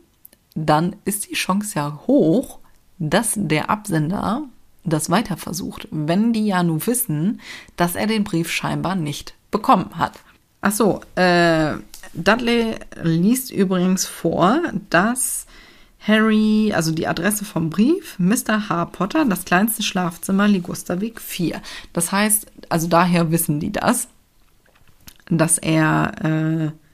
dann 0.55 0.97
ist 1.05 1.31
die 1.31 1.35
Chance 1.35 1.73
ja 1.77 2.01
hoch, 2.07 2.59
dass 2.99 3.35
der 3.37 3.71
Absender 3.71 4.43
das 4.85 5.11
weiter 5.11 5.37
versucht, 5.37 5.89
wenn 5.91 6.33
die 6.33 6.47
ja 6.47 6.63
nun 6.63 6.87
wissen, 6.87 7.41
dass 7.77 7.95
er 7.95 8.07
den 8.07 8.25
Brief 8.25 8.51
scheinbar 8.51 8.95
nicht 8.95 9.35
bekommen 9.51 9.91
hat. 9.99 10.21
Ach 10.61 10.73
so, 10.73 11.01
äh, 11.15 11.75
Dudley 12.15 12.77
liest 13.03 13.51
übrigens 13.53 14.07
vor, 14.07 14.61
dass 14.91 15.47
Harry, 16.01 16.73
also 16.75 16.93
die 16.93 17.07
Adresse 17.07 17.45
vom 17.45 17.69
Brief, 17.69 18.19
Mr. 18.19 18.69
H. 18.69 18.87
Potter, 18.87 19.25
das 19.25 19.45
kleinste 19.45 19.83
Schlafzimmer, 19.83 20.47
Ligusterweg 20.47 21.21
4. 21.21 21.61
Das 21.93 22.13
heißt, 22.13 22.47
also 22.69 22.87
daher 22.89 23.31
wissen 23.31 23.61
die 23.61 23.73
das, 23.73 24.09
dass 25.29 25.59
er 25.59 26.13
äh, 26.25 26.86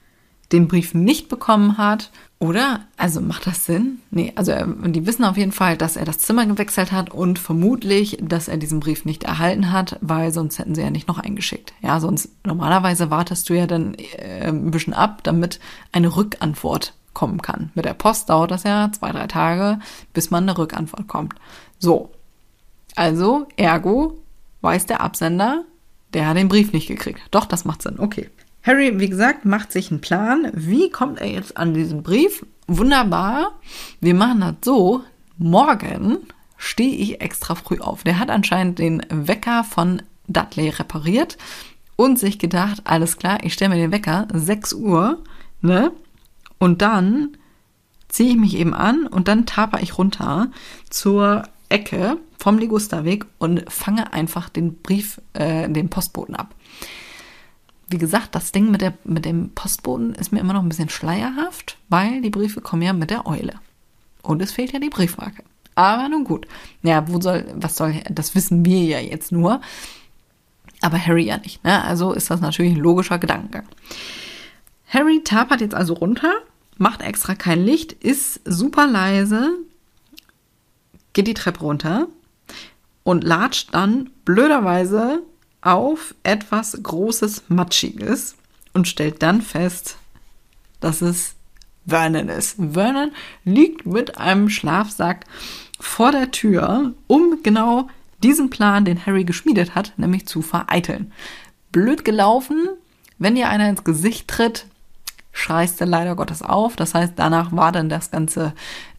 den 0.53 0.67
Brief 0.67 0.93
nicht 0.93 1.27
bekommen 1.27 1.77
hat. 1.77 2.11
Oder? 2.39 2.81
Also 2.97 3.21
macht 3.21 3.47
das 3.47 3.65
Sinn? 3.65 3.99
Nee, 4.11 4.33
also 4.35 4.51
äh, 4.51 4.65
die 4.85 5.05
wissen 5.05 5.23
auf 5.23 5.37
jeden 5.37 5.51
Fall, 5.51 5.77
dass 5.77 5.95
er 5.95 6.05
das 6.05 6.19
Zimmer 6.19 6.45
gewechselt 6.45 6.91
hat 6.91 7.09
und 7.09 7.39
vermutlich, 7.39 8.17
dass 8.21 8.47
er 8.47 8.57
diesen 8.57 8.79
Brief 8.79 9.05
nicht 9.05 9.23
erhalten 9.23 9.71
hat, 9.71 9.97
weil 10.01 10.31
sonst 10.31 10.59
hätten 10.59 10.75
sie 10.75 10.81
ja 10.81 10.89
nicht 10.89 11.07
noch 11.07 11.19
eingeschickt. 11.19 11.73
Ja, 11.81 11.99
sonst 11.99 12.29
normalerweise 12.45 13.09
wartest 13.09 13.49
du 13.49 13.53
ja 13.53 13.65
dann 13.65 13.95
äh, 13.95 14.47
ein 14.47 14.71
bisschen 14.71 14.93
ab, 14.93 15.23
damit 15.23 15.59
eine 15.91 16.15
Rückantwort 16.15 16.93
kommen 17.13 17.41
kann. 17.41 17.71
Mit 17.75 17.85
der 17.85 17.93
Post 17.93 18.29
dauert 18.29 18.51
das 18.51 18.63
ja 18.63 18.91
zwei, 18.91 19.11
drei 19.11 19.27
Tage, 19.27 19.79
bis 20.13 20.31
man 20.31 20.43
eine 20.43 20.57
Rückantwort 20.57 21.07
kommt. 21.07 21.35
So. 21.79 22.11
Also, 22.95 23.47
ergo 23.55 24.19
weiß 24.61 24.85
der 24.85 25.01
Absender, 25.01 25.63
der 26.13 26.27
hat 26.27 26.37
den 26.37 26.47
Brief 26.47 26.73
nicht 26.73 26.87
gekriegt. 26.87 27.21
Doch, 27.31 27.45
das 27.45 27.65
macht 27.65 27.81
Sinn. 27.81 27.99
Okay. 27.99 28.29
Harry, 28.63 28.97
wie 28.97 29.09
gesagt, 29.09 29.43
macht 29.43 29.73
sich 29.73 29.91
einen 29.91 29.99
Plan. 29.99 30.49
Wie 30.53 30.89
kommt 30.89 31.19
er 31.19 31.27
jetzt 31.27 31.57
an 31.57 31.73
diesen 31.73 32.01
Brief? 32.01 32.45
Wunderbar. 32.67 33.59
Wir 33.99 34.13
machen 34.13 34.39
das 34.39 34.55
so. 34.63 35.01
Morgen 35.37 36.19
stehe 36.55 36.95
ich 36.95 37.19
extra 37.19 37.55
früh 37.55 37.79
auf. 37.79 38.03
Der 38.03 38.19
hat 38.19 38.29
anscheinend 38.29 38.79
den 38.79 39.05
Wecker 39.09 39.65
von 39.65 40.01
Dudley 40.29 40.69
repariert 40.69 41.37
und 41.97 42.17
sich 42.17 42.39
gedacht, 42.39 42.83
alles 42.85 43.17
klar, 43.17 43.39
ich 43.43 43.53
stelle 43.53 43.75
mir 43.75 43.81
den 43.81 43.91
Wecker, 43.91 44.29
6 44.31 44.73
Uhr, 44.73 45.21
ne? 45.61 45.91
Und 46.57 46.81
dann 46.81 47.37
ziehe 48.07 48.29
ich 48.29 48.37
mich 48.37 48.55
eben 48.55 48.73
an 48.73 49.07
und 49.07 49.27
dann 49.27 49.45
taper 49.45 49.81
ich 49.81 49.97
runter 49.97 50.51
zur 50.89 51.43
Ecke 51.67 52.17
vom 52.39 52.57
Ligusterweg 52.57 53.25
und 53.39 53.69
fange 53.69 54.13
einfach 54.13 54.47
den 54.47 54.81
Brief, 54.81 55.19
äh, 55.33 55.67
den 55.67 55.89
Postboten 55.89 56.35
ab. 56.35 56.55
Wie 57.89 57.97
gesagt, 57.97 58.35
das 58.35 58.51
Ding 58.51 58.71
mit, 58.71 58.81
der, 58.81 58.93
mit 59.03 59.25
dem 59.25 59.51
Postboten 59.51 60.15
ist 60.15 60.31
mir 60.31 60.39
immer 60.39 60.53
noch 60.53 60.63
ein 60.63 60.69
bisschen 60.69 60.89
schleierhaft, 60.89 61.77
weil 61.89 62.21
die 62.21 62.29
Briefe 62.29 62.61
kommen 62.61 62.81
ja 62.81 62.93
mit 62.93 63.09
der 63.09 63.27
Eule. 63.27 63.53
Und 64.21 64.41
es 64.41 64.51
fehlt 64.51 64.71
ja 64.71 64.79
die 64.79 64.89
Briefmarke. 64.89 65.43
Aber 65.75 66.07
nun 66.07 66.23
gut. 66.23 66.47
Ja, 66.81 67.07
wo 67.07 67.19
soll, 67.19 67.45
was 67.55 67.75
soll, 67.75 68.01
das 68.09 68.35
wissen 68.35 68.63
wir 68.65 68.83
ja 68.83 68.99
jetzt 68.99 69.31
nur. 69.31 69.61
Aber 70.81 70.97
Harry 70.97 71.25
ja 71.25 71.37
nicht. 71.37 71.63
Ne? 71.63 71.83
Also 71.83 72.13
ist 72.13 72.29
das 72.29 72.41
natürlich 72.41 72.73
ein 72.73 72.81
logischer 72.81 73.19
Gedankengang. 73.19 73.67
Harry 74.87 75.21
tapert 75.23 75.61
jetzt 75.61 75.75
also 75.75 75.93
runter 75.93 76.33
macht 76.77 77.01
extra 77.01 77.35
kein 77.35 77.63
Licht, 77.63 77.93
ist 77.93 78.41
super 78.45 78.87
leise, 78.87 79.57
geht 81.13 81.27
die 81.27 81.33
Treppe 81.33 81.61
runter 81.61 82.07
und 83.03 83.23
latscht 83.23 83.73
dann 83.73 84.09
blöderweise 84.25 85.21
auf 85.63 86.13
etwas 86.23 86.77
Großes, 86.81 87.43
Matschiges 87.47 88.35
und 88.73 88.87
stellt 88.87 89.21
dann 89.23 89.41
fest, 89.41 89.97
dass 90.79 91.01
es 91.01 91.35
Vernon 91.85 92.29
ist. 92.29 92.57
Vernon 92.57 93.11
liegt 93.45 93.85
mit 93.85 94.17
einem 94.17 94.49
Schlafsack 94.49 95.25
vor 95.79 96.11
der 96.11 96.31
Tür, 96.31 96.93
um 97.07 97.39
genau 97.43 97.87
diesen 98.21 98.49
Plan, 98.49 98.85
den 98.85 99.05
Harry 99.05 99.25
geschmiedet 99.25 99.75
hat, 99.75 99.93
nämlich 99.97 100.27
zu 100.27 100.41
vereiteln. 100.41 101.11
Blöd 101.71 102.05
gelaufen, 102.05 102.69
wenn 103.17 103.35
dir 103.35 103.49
einer 103.49 103.69
ins 103.69 103.83
Gesicht 103.83 104.27
tritt, 104.27 104.67
schreist 105.33 105.81
du 105.81 105.85
leider 105.85 106.15
Gottes 106.15 106.41
auf. 106.41 106.75
Das 106.75 106.93
heißt, 106.93 107.13
danach 107.15 107.51
war 107.51 107.71
dann 107.71 107.89
das 107.89 108.11
ganze 108.11 108.53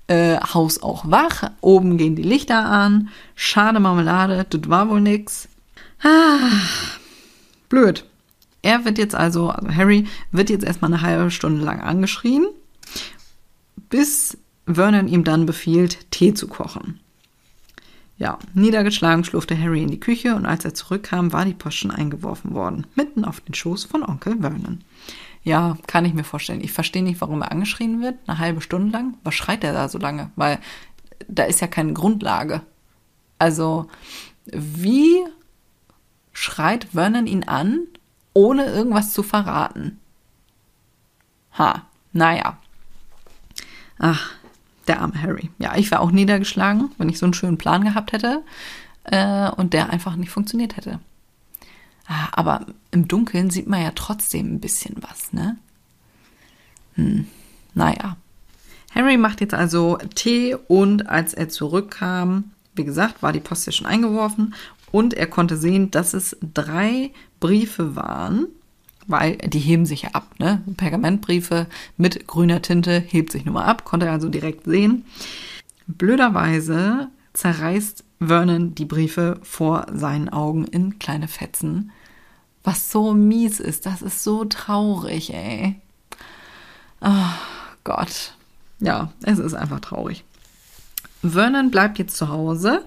äh, 0.08 0.38
Haus 0.38 0.82
auch 0.82 1.10
wach. 1.10 1.50
Oben 1.60 1.96
gehen 1.96 2.16
die 2.16 2.22
Lichter 2.22 2.64
an. 2.64 3.08
Schade 3.34 3.80
Marmelade, 3.80 4.44
das 4.48 4.68
war 4.68 4.90
wohl 4.90 5.00
nix. 5.00 5.48
Ah, 6.04 6.60
blöd. 7.70 8.04
Er 8.62 8.84
wird 8.84 8.98
jetzt 8.98 9.14
also, 9.14 9.50
also 9.50 9.74
Harry 9.74 10.06
wird 10.32 10.50
jetzt 10.50 10.64
erstmal 10.64 10.92
eine 10.92 11.02
halbe 11.02 11.30
Stunde 11.30 11.64
lang 11.64 11.80
angeschrien, 11.80 12.46
bis 13.88 14.38
Vernon 14.66 15.08
ihm 15.08 15.24
dann 15.24 15.46
befiehlt, 15.46 16.10
Tee 16.10 16.34
zu 16.34 16.46
kochen. 16.46 17.00
Ja, 18.16 18.38
niedergeschlagen 18.52 19.24
schlurfte 19.24 19.58
Harry 19.58 19.82
in 19.82 19.90
die 19.90 19.98
Küche 19.98 20.36
und 20.36 20.46
als 20.46 20.64
er 20.64 20.74
zurückkam, 20.74 21.32
war 21.32 21.44
die 21.44 21.54
Post 21.54 21.78
schon 21.78 21.90
eingeworfen 21.90 22.54
worden, 22.54 22.86
mitten 22.94 23.24
auf 23.24 23.40
den 23.40 23.54
Schoß 23.54 23.84
von 23.84 24.02
Onkel 24.02 24.40
Vernon. 24.40 24.84
Ja, 25.42 25.76
kann 25.86 26.04
ich 26.04 26.14
mir 26.14 26.24
vorstellen. 26.24 26.62
Ich 26.62 26.72
verstehe 26.72 27.02
nicht, 27.02 27.20
warum 27.20 27.42
er 27.42 27.50
angeschrien 27.50 28.00
wird, 28.00 28.16
eine 28.26 28.38
halbe 28.38 28.60
Stunde 28.60 28.92
lang. 28.92 29.18
Was 29.24 29.34
schreit 29.34 29.64
er 29.64 29.72
da 29.72 29.88
so 29.88 29.98
lange? 29.98 30.30
Weil 30.36 30.58
da 31.28 31.44
ist 31.44 31.60
ja 31.60 31.66
keine 31.66 31.92
Grundlage. 31.92 32.62
Also, 33.38 33.88
wie 34.46 35.24
schreit 36.34 36.88
Vernon 36.92 37.26
ihn 37.26 37.44
an, 37.44 37.86
ohne 38.34 38.66
irgendwas 38.66 39.12
zu 39.14 39.22
verraten? 39.22 39.98
Ha, 41.56 41.86
naja. 42.12 42.58
Ach, 43.98 44.32
der 44.86 45.00
arme 45.00 45.20
Harry. 45.22 45.50
Ja, 45.58 45.76
ich 45.76 45.90
wäre 45.90 46.00
auch 46.00 46.10
niedergeschlagen, 46.10 46.90
wenn 46.98 47.08
ich 47.08 47.18
so 47.18 47.24
einen 47.26 47.34
schönen 47.34 47.56
Plan 47.58 47.84
gehabt 47.84 48.12
hätte 48.12 48.42
äh, 49.04 49.48
und 49.50 49.72
der 49.72 49.90
einfach 49.90 50.16
nicht 50.16 50.30
funktioniert 50.30 50.76
hätte. 50.76 51.00
Ah, 52.06 52.28
aber 52.32 52.66
im 52.90 53.08
Dunkeln 53.08 53.50
sieht 53.50 53.66
man 53.66 53.82
ja 53.82 53.92
trotzdem 53.94 54.54
ein 54.54 54.60
bisschen 54.60 54.96
was, 55.00 55.32
ne? 55.32 55.56
Hm, 56.96 57.26
naja. 57.72 58.16
Harry 58.94 59.16
macht 59.16 59.40
jetzt 59.40 59.54
also 59.54 59.98
Tee 60.14 60.54
und 60.54 61.08
als 61.08 61.34
er 61.34 61.48
zurückkam, 61.48 62.52
wie 62.74 62.84
gesagt, 62.84 63.22
war 63.22 63.32
die 63.32 63.40
Post 63.40 63.66
ja 63.66 63.72
schon 63.72 63.86
eingeworfen 63.86 64.54
und 64.94 65.12
er 65.12 65.26
konnte 65.26 65.56
sehen, 65.56 65.90
dass 65.90 66.14
es 66.14 66.36
drei 66.40 67.10
Briefe 67.40 67.96
waren, 67.96 68.46
weil 69.08 69.38
die 69.38 69.58
heben 69.58 69.86
sich 69.86 70.02
ja 70.02 70.10
ab, 70.10 70.36
ne? 70.38 70.62
Pergamentbriefe 70.76 71.66
mit 71.96 72.28
grüner 72.28 72.62
Tinte 72.62 73.00
hebt 73.00 73.32
sich 73.32 73.44
nun 73.44 73.54
mal 73.54 73.64
ab, 73.64 73.84
konnte 73.84 74.06
er 74.06 74.12
also 74.12 74.28
direkt 74.28 74.66
sehen. 74.66 75.04
Blöderweise 75.88 77.08
zerreißt 77.32 78.04
Vernon 78.20 78.76
die 78.76 78.84
Briefe 78.84 79.40
vor 79.42 79.86
seinen 79.92 80.28
Augen 80.28 80.64
in 80.64 81.00
kleine 81.00 81.26
Fetzen. 81.26 81.90
Was 82.62 82.92
so 82.92 83.14
mies 83.14 83.58
ist, 83.58 83.86
das 83.86 84.00
ist 84.00 84.22
so 84.22 84.44
traurig, 84.44 85.34
ey. 85.34 85.74
Oh 87.00 87.34
Gott. 87.82 88.34
Ja, 88.78 89.10
es 89.24 89.40
ist 89.40 89.54
einfach 89.54 89.80
traurig. 89.80 90.22
Vernon 91.20 91.72
bleibt 91.72 91.98
jetzt 91.98 92.16
zu 92.16 92.28
Hause 92.28 92.84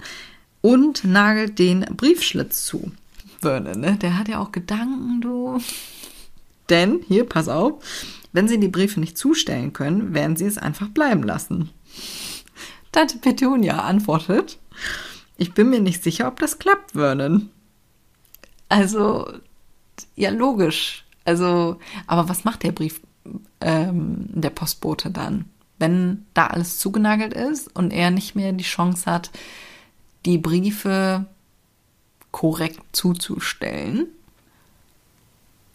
und 0.60 1.04
nagelt 1.04 1.58
den 1.58 1.80
Briefschlitz 1.96 2.64
zu. 2.64 2.92
Vernon, 3.40 3.80
ne? 3.80 3.96
Der 3.96 4.18
hat 4.18 4.28
ja 4.28 4.40
auch 4.40 4.52
Gedanken, 4.52 5.20
du. 5.20 5.60
Denn, 6.68 7.00
hier, 7.06 7.24
pass 7.24 7.48
auf, 7.48 7.82
wenn 8.32 8.48
sie 8.48 8.60
die 8.60 8.68
Briefe 8.68 9.00
nicht 9.00 9.16
zustellen 9.16 9.72
können, 9.72 10.14
werden 10.14 10.36
sie 10.36 10.44
es 10.44 10.58
einfach 10.58 10.88
bleiben 10.88 11.22
lassen. 11.22 11.70
Tante 12.92 13.18
Petunia 13.18 13.80
antwortet, 13.80 14.58
ich 15.36 15.54
bin 15.54 15.70
mir 15.70 15.80
nicht 15.80 16.02
sicher, 16.02 16.28
ob 16.28 16.40
das 16.40 16.58
klappt, 16.58 16.92
Vernon. 16.92 17.50
Also, 18.68 19.32
ja, 20.14 20.30
logisch. 20.30 21.04
Also, 21.24 21.78
aber 22.06 22.28
was 22.28 22.44
macht 22.44 22.62
der 22.62 22.72
Brief, 22.72 23.00
ähm, 23.60 24.26
der 24.28 24.50
Postbote 24.50 25.10
dann? 25.10 25.46
Wenn 25.78 26.26
da 26.34 26.48
alles 26.48 26.78
zugenagelt 26.78 27.34
ist 27.34 27.74
und 27.74 27.92
er 27.92 28.10
nicht 28.10 28.34
mehr 28.34 28.52
die 28.52 28.64
Chance 28.64 29.10
hat, 29.10 29.30
die 30.28 30.38
Briefe 30.38 31.26
korrekt 32.30 32.80
zuzustellen. 32.92 34.08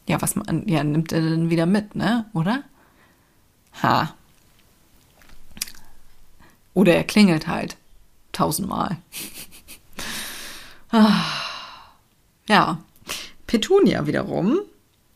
Ja, 0.07 0.21
was 0.21 0.35
man, 0.35 0.67
ja, 0.67 0.83
nimmt 0.83 1.11
er 1.11 1.21
dann 1.21 1.49
wieder 1.49 1.65
mit, 1.65 1.95
ne? 1.95 2.25
Oder? 2.33 2.63
Ha. 3.81 4.13
Oder 6.73 6.95
er 6.95 7.03
klingelt 7.03 7.47
halt. 7.47 7.77
Tausendmal. 8.31 8.97
Ja. 12.47 12.83
Petunia 13.47 14.05
wiederum. 14.05 14.59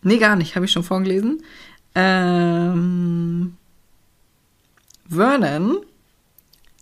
Nee, 0.02 0.18
gar 0.18 0.36
nicht, 0.36 0.56
habe 0.56 0.66
ich 0.66 0.72
schon 0.72 0.84
vorgelesen. 0.84 1.44
Ähm, 1.94 3.58
Vernon 5.08 5.78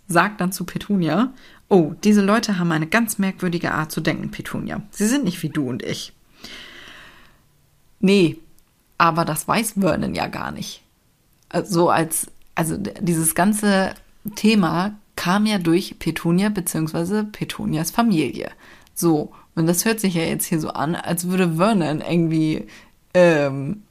sagt 0.08 0.40
dann 0.40 0.52
zu 0.52 0.64
Petunia, 0.64 1.32
oh, 1.68 1.94
diese 2.04 2.22
Leute 2.22 2.58
haben 2.58 2.72
eine 2.72 2.86
ganz 2.86 3.18
merkwürdige 3.18 3.72
Art 3.72 3.92
zu 3.92 4.00
denken, 4.00 4.30
Petunia. 4.30 4.82
Sie 4.90 5.06
sind 5.06 5.24
nicht 5.24 5.42
wie 5.42 5.48
du 5.48 5.68
und 5.68 5.82
ich. 5.82 6.12
Nee, 8.00 8.38
aber 8.98 9.24
das 9.24 9.48
weiß 9.48 9.74
Vernon 9.78 10.14
ja 10.14 10.26
gar 10.26 10.52
nicht. 10.52 10.82
So 11.64 11.90
als, 11.90 12.28
also 12.54 12.76
dieses 12.76 13.34
ganze 13.34 13.94
Thema 14.34 14.96
kam 15.16 15.46
ja 15.46 15.58
durch 15.58 15.98
Petunia 15.98 16.50
bzw. 16.50 17.24
Petunias 17.24 17.90
Familie. 17.90 18.50
So, 18.94 19.32
und 19.54 19.66
das 19.66 19.84
hört 19.84 20.00
sich 20.00 20.14
ja 20.14 20.22
jetzt 20.22 20.46
hier 20.46 20.60
so 20.60 20.70
an, 20.70 20.94
als 20.94 21.28
würde 21.28 21.56
Vernon 21.56 22.00
irgendwie 22.00 22.66
ähm, 23.14 23.82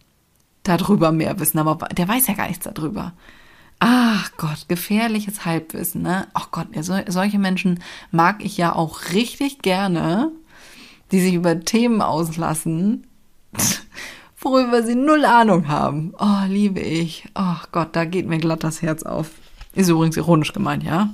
darüber 0.63 1.11
mehr 1.11 1.39
wissen, 1.39 1.59
aber 1.59 1.87
der 1.89 2.07
weiß 2.07 2.27
ja 2.27 2.33
gar 2.35 2.47
nichts 2.47 2.69
darüber. 2.71 3.13
Ach 3.79 4.31
Gott, 4.37 4.67
gefährliches 4.67 5.45
Halbwissen, 5.45 6.01
ne? 6.01 6.27
Ach 6.33 6.51
Gott, 6.51 6.67
so, 6.81 6.97
solche 7.07 7.39
Menschen 7.39 7.81
mag 8.11 8.43
ich 8.43 8.57
ja 8.57 8.73
auch 8.73 9.11
richtig 9.13 9.59
gerne, 9.61 10.31
die 11.11 11.19
sich 11.19 11.33
über 11.33 11.59
Themen 11.59 12.01
auslassen, 12.01 13.05
worüber 14.39 14.83
sie 14.83 14.95
null 14.95 15.25
Ahnung 15.25 15.67
haben. 15.67 16.13
Oh, 16.17 16.45
liebe 16.47 16.79
ich. 16.79 17.25
Ach 17.33 17.67
Gott, 17.71 17.95
da 17.95 18.05
geht 18.05 18.27
mir 18.27 18.37
glatt 18.37 18.63
das 18.63 18.81
Herz 18.81 19.03
auf. 19.03 19.29
Ist 19.73 19.89
übrigens 19.89 20.17
ironisch 20.17 20.53
gemeint, 20.53 20.83
ja? 20.83 21.13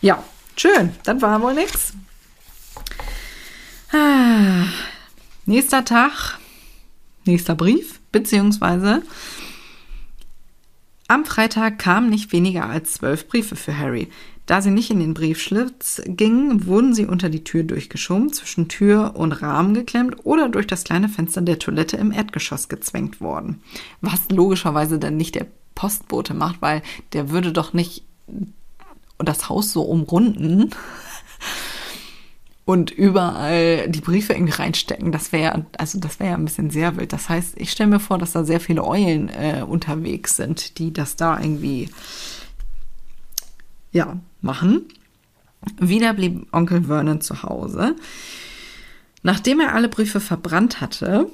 Ja, 0.00 0.22
schön. 0.56 0.92
Das 1.04 1.22
war 1.22 1.40
wohl 1.40 1.54
nix. 1.54 1.94
Ah, 3.92 4.66
nächster 5.46 5.84
Tag, 5.84 6.38
nächster 7.24 7.54
Brief, 7.54 8.00
beziehungsweise 8.12 9.02
am 11.10 11.24
Freitag 11.24 11.80
kamen 11.80 12.08
nicht 12.08 12.32
weniger 12.32 12.66
als 12.66 12.94
zwölf 12.94 13.26
Briefe 13.26 13.56
für 13.56 13.76
Harry. 13.76 14.08
Da 14.46 14.62
sie 14.62 14.70
nicht 14.70 14.90
in 14.90 15.00
den 15.00 15.12
Briefschlitz 15.12 16.00
gingen, 16.06 16.66
wurden 16.66 16.94
sie 16.94 17.04
unter 17.06 17.28
die 17.28 17.42
Tür 17.42 17.64
durchgeschoben, 17.64 18.32
zwischen 18.32 18.68
Tür 18.68 19.16
und 19.16 19.32
Rahmen 19.32 19.74
geklemmt 19.74 20.24
oder 20.24 20.48
durch 20.48 20.68
das 20.68 20.84
kleine 20.84 21.08
Fenster 21.08 21.40
der 21.42 21.58
Toilette 21.58 21.96
im 21.96 22.12
Erdgeschoss 22.12 22.68
gezwängt 22.68 23.20
worden. 23.20 23.60
Was 24.00 24.30
logischerweise 24.30 25.00
dann 25.00 25.16
nicht 25.16 25.34
der 25.34 25.46
Postbote 25.74 26.32
macht, 26.32 26.62
weil 26.62 26.80
der 27.12 27.30
würde 27.30 27.52
doch 27.52 27.72
nicht 27.72 28.04
das 29.18 29.48
Haus 29.48 29.72
so 29.72 29.82
umrunden 29.82 30.70
und 32.70 32.92
überall 32.92 33.88
die 33.88 34.00
Briefe 34.00 34.32
irgendwie 34.32 34.52
reinstecken. 34.52 35.10
Das 35.10 35.32
wäre 35.32 35.66
also 35.76 35.98
das 35.98 36.20
wäre 36.20 36.30
ja 36.30 36.36
ein 36.36 36.44
bisschen 36.44 36.70
sehr 36.70 36.96
wild. 36.96 37.12
Das 37.12 37.28
heißt, 37.28 37.54
ich 37.56 37.72
stelle 37.72 37.90
mir 37.90 37.98
vor, 37.98 38.16
dass 38.16 38.30
da 38.30 38.44
sehr 38.44 38.60
viele 38.60 38.84
Eulen 38.84 39.28
äh, 39.28 39.64
unterwegs 39.66 40.36
sind, 40.36 40.78
die 40.78 40.92
das 40.92 41.16
da 41.16 41.40
irgendwie 41.40 41.88
ja 43.90 44.20
machen. 44.40 44.84
Wieder 45.80 46.14
blieb 46.14 46.46
Onkel 46.52 46.84
Vernon 46.84 47.20
zu 47.20 47.42
Hause. 47.42 47.96
Nachdem 49.24 49.58
er 49.58 49.74
alle 49.74 49.88
Briefe 49.88 50.20
verbrannt 50.20 50.80
hatte, 50.80 51.26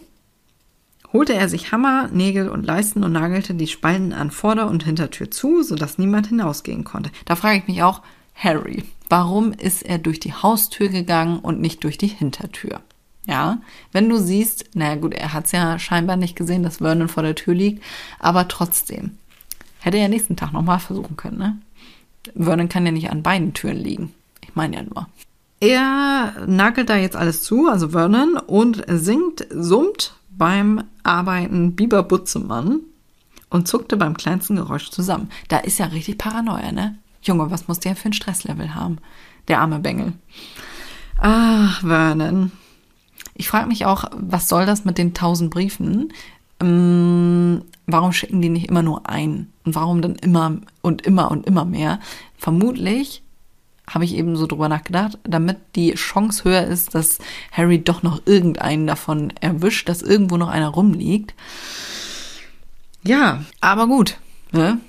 holte 1.12 1.34
er 1.34 1.50
sich 1.50 1.70
Hammer, 1.70 2.08
Nägel 2.08 2.48
und 2.48 2.64
Leisten 2.64 3.04
und 3.04 3.12
nagelte 3.12 3.52
die 3.52 3.66
Spalten 3.66 4.14
an 4.14 4.30
Vorder- 4.30 4.70
und 4.70 4.84
Hintertür 4.84 5.30
zu, 5.30 5.62
sodass 5.62 5.98
niemand 5.98 6.28
hinausgehen 6.28 6.84
konnte. 6.84 7.10
Da 7.26 7.36
frage 7.36 7.58
ich 7.58 7.68
mich 7.68 7.82
auch, 7.82 8.00
Harry, 8.36 8.84
warum 9.08 9.52
ist 9.52 9.82
er 9.82 9.98
durch 9.98 10.20
die 10.20 10.34
Haustür 10.34 10.88
gegangen 10.88 11.38
und 11.38 11.60
nicht 11.60 11.82
durch 11.84 11.98
die 11.98 12.06
Hintertür? 12.06 12.80
Ja, 13.26 13.58
wenn 13.92 14.08
du 14.08 14.18
siehst, 14.18 14.70
naja 14.74 14.94
gut, 14.96 15.14
er 15.14 15.32
hat 15.32 15.46
es 15.46 15.52
ja 15.52 15.78
scheinbar 15.78 16.16
nicht 16.16 16.36
gesehen, 16.36 16.62
dass 16.62 16.76
Vernon 16.76 17.08
vor 17.08 17.24
der 17.24 17.34
Tür 17.34 17.54
liegt, 17.54 17.82
aber 18.20 18.46
trotzdem. 18.46 19.18
Hätte 19.80 19.98
er 19.98 20.08
nächsten 20.08 20.36
Tag 20.36 20.52
nochmal 20.52 20.78
versuchen 20.78 21.16
können, 21.16 21.38
ne? 21.38 21.58
Vernon 22.36 22.68
kann 22.68 22.86
ja 22.86 22.92
nicht 22.92 23.10
an 23.10 23.22
beiden 23.22 23.52
Türen 23.52 23.78
liegen. 23.78 24.12
Ich 24.42 24.54
meine 24.54 24.76
ja 24.76 24.82
nur. 24.82 25.08
Er 25.60 26.46
nagelt 26.46 26.90
da 26.90 26.96
jetzt 26.96 27.16
alles 27.16 27.42
zu, 27.42 27.68
also 27.68 27.88
Vernon, 27.90 28.36
und 28.36 28.84
singt, 28.86 29.46
summt 29.50 30.14
beim 30.30 30.84
Arbeiten 31.02 31.74
Biber 31.74 32.02
Butzemann 32.02 32.80
und 33.48 33.66
zuckte 33.66 33.96
beim 33.96 34.16
kleinsten 34.16 34.56
Geräusch 34.56 34.90
zusammen. 34.90 35.30
Da 35.48 35.58
ist 35.58 35.78
ja 35.78 35.86
richtig 35.86 36.18
Paranoia, 36.18 36.72
ne? 36.72 36.98
Junge, 37.26 37.50
was 37.50 37.68
muss 37.68 37.80
der 37.80 37.96
für 37.96 38.08
ein 38.08 38.12
Stresslevel 38.12 38.74
haben? 38.74 38.98
Der 39.48 39.60
arme 39.60 39.78
Bengel. 39.78 40.12
Ach, 41.18 41.80
Vernon. 41.80 42.52
Ich 43.34 43.48
frage 43.48 43.68
mich 43.68 43.84
auch, 43.84 44.04
was 44.12 44.48
soll 44.48 44.66
das 44.66 44.84
mit 44.84 44.98
den 44.98 45.14
tausend 45.14 45.50
Briefen? 45.50 46.12
Ähm, 46.60 47.62
warum 47.86 48.12
schicken 48.12 48.40
die 48.40 48.48
nicht 48.48 48.68
immer 48.68 48.82
nur 48.82 49.08
ein? 49.08 49.52
Und 49.64 49.74
warum 49.74 50.02
dann 50.02 50.14
immer 50.16 50.58
und 50.82 51.02
immer 51.02 51.30
und 51.30 51.46
immer 51.46 51.64
mehr? 51.64 52.00
Vermutlich 52.38 53.22
habe 53.88 54.04
ich 54.04 54.14
eben 54.14 54.36
so 54.36 54.46
drüber 54.46 54.68
nachgedacht, 54.68 55.18
damit 55.22 55.58
die 55.76 55.94
Chance 55.94 56.44
höher 56.44 56.64
ist, 56.64 56.94
dass 56.94 57.18
Harry 57.52 57.82
doch 57.82 58.02
noch 58.02 58.20
irgendeinen 58.26 58.86
davon 58.86 59.30
erwischt, 59.40 59.88
dass 59.88 60.02
irgendwo 60.02 60.36
noch 60.36 60.48
einer 60.48 60.68
rumliegt. 60.68 61.34
Ja, 63.04 63.44
aber 63.60 63.86
gut, 63.86 64.18
ne? 64.50 64.80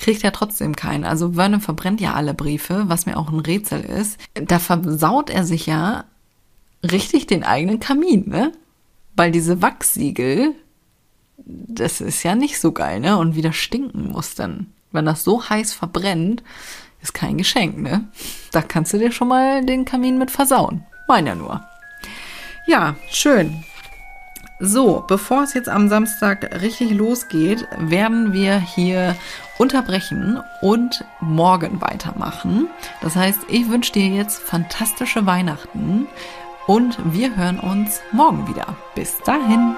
Kriegt 0.00 0.24
er 0.24 0.32
trotzdem 0.32 0.74
keinen. 0.74 1.04
Also 1.04 1.32
Vernon 1.34 1.60
verbrennt 1.60 2.00
ja 2.00 2.14
alle 2.14 2.34
Briefe, 2.34 2.84
was 2.86 3.06
mir 3.06 3.16
auch 3.16 3.28
ein 3.30 3.38
Rätsel 3.38 3.82
ist. 3.82 4.18
Da 4.34 4.58
versaut 4.58 5.28
er 5.28 5.44
sich 5.44 5.66
ja 5.66 6.04
richtig 6.82 7.26
den 7.26 7.44
eigenen 7.44 7.80
Kamin, 7.80 8.28
ne? 8.28 8.52
Weil 9.14 9.30
diese 9.30 9.60
Wachsiegel, 9.60 10.54
das 11.36 12.00
ist 12.00 12.22
ja 12.22 12.34
nicht 12.34 12.58
so 12.58 12.72
geil, 12.72 13.00
ne? 13.00 13.18
Und 13.18 13.36
wieder 13.36 13.52
stinken 13.52 14.10
muss 14.10 14.34
dann. 14.34 14.72
Wenn 14.90 15.04
das 15.04 15.22
so 15.22 15.48
heiß 15.48 15.74
verbrennt, 15.74 16.42
ist 17.02 17.12
kein 17.12 17.36
Geschenk, 17.36 17.76
ne? 17.78 18.08
Da 18.52 18.62
kannst 18.62 18.94
du 18.94 18.98
dir 18.98 19.12
schon 19.12 19.28
mal 19.28 19.64
den 19.64 19.84
Kamin 19.84 20.16
mit 20.16 20.30
versauen. 20.30 20.82
Mein 21.08 21.26
ja 21.26 21.34
nur. 21.34 21.62
Ja, 22.66 22.96
schön. 23.10 23.64
So, 24.62 25.02
bevor 25.06 25.42
es 25.42 25.54
jetzt 25.54 25.70
am 25.70 25.88
Samstag 25.88 26.60
richtig 26.60 26.90
losgeht, 26.90 27.66
werden 27.78 28.34
wir 28.34 28.58
hier 28.58 29.16
unterbrechen 29.56 30.38
und 30.60 31.02
morgen 31.20 31.80
weitermachen. 31.80 32.68
Das 33.00 33.16
heißt, 33.16 33.38
ich 33.48 33.70
wünsche 33.70 33.92
dir 33.92 34.06
jetzt 34.08 34.38
fantastische 34.38 35.24
Weihnachten 35.24 36.06
und 36.66 36.98
wir 37.04 37.36
hören 37.36 37.58
uns 37.58 38.02
morgen 38.12 38.46
wieder. 38.48 38.76
Bis 38.94 39.18
dahin. 39.22 39.76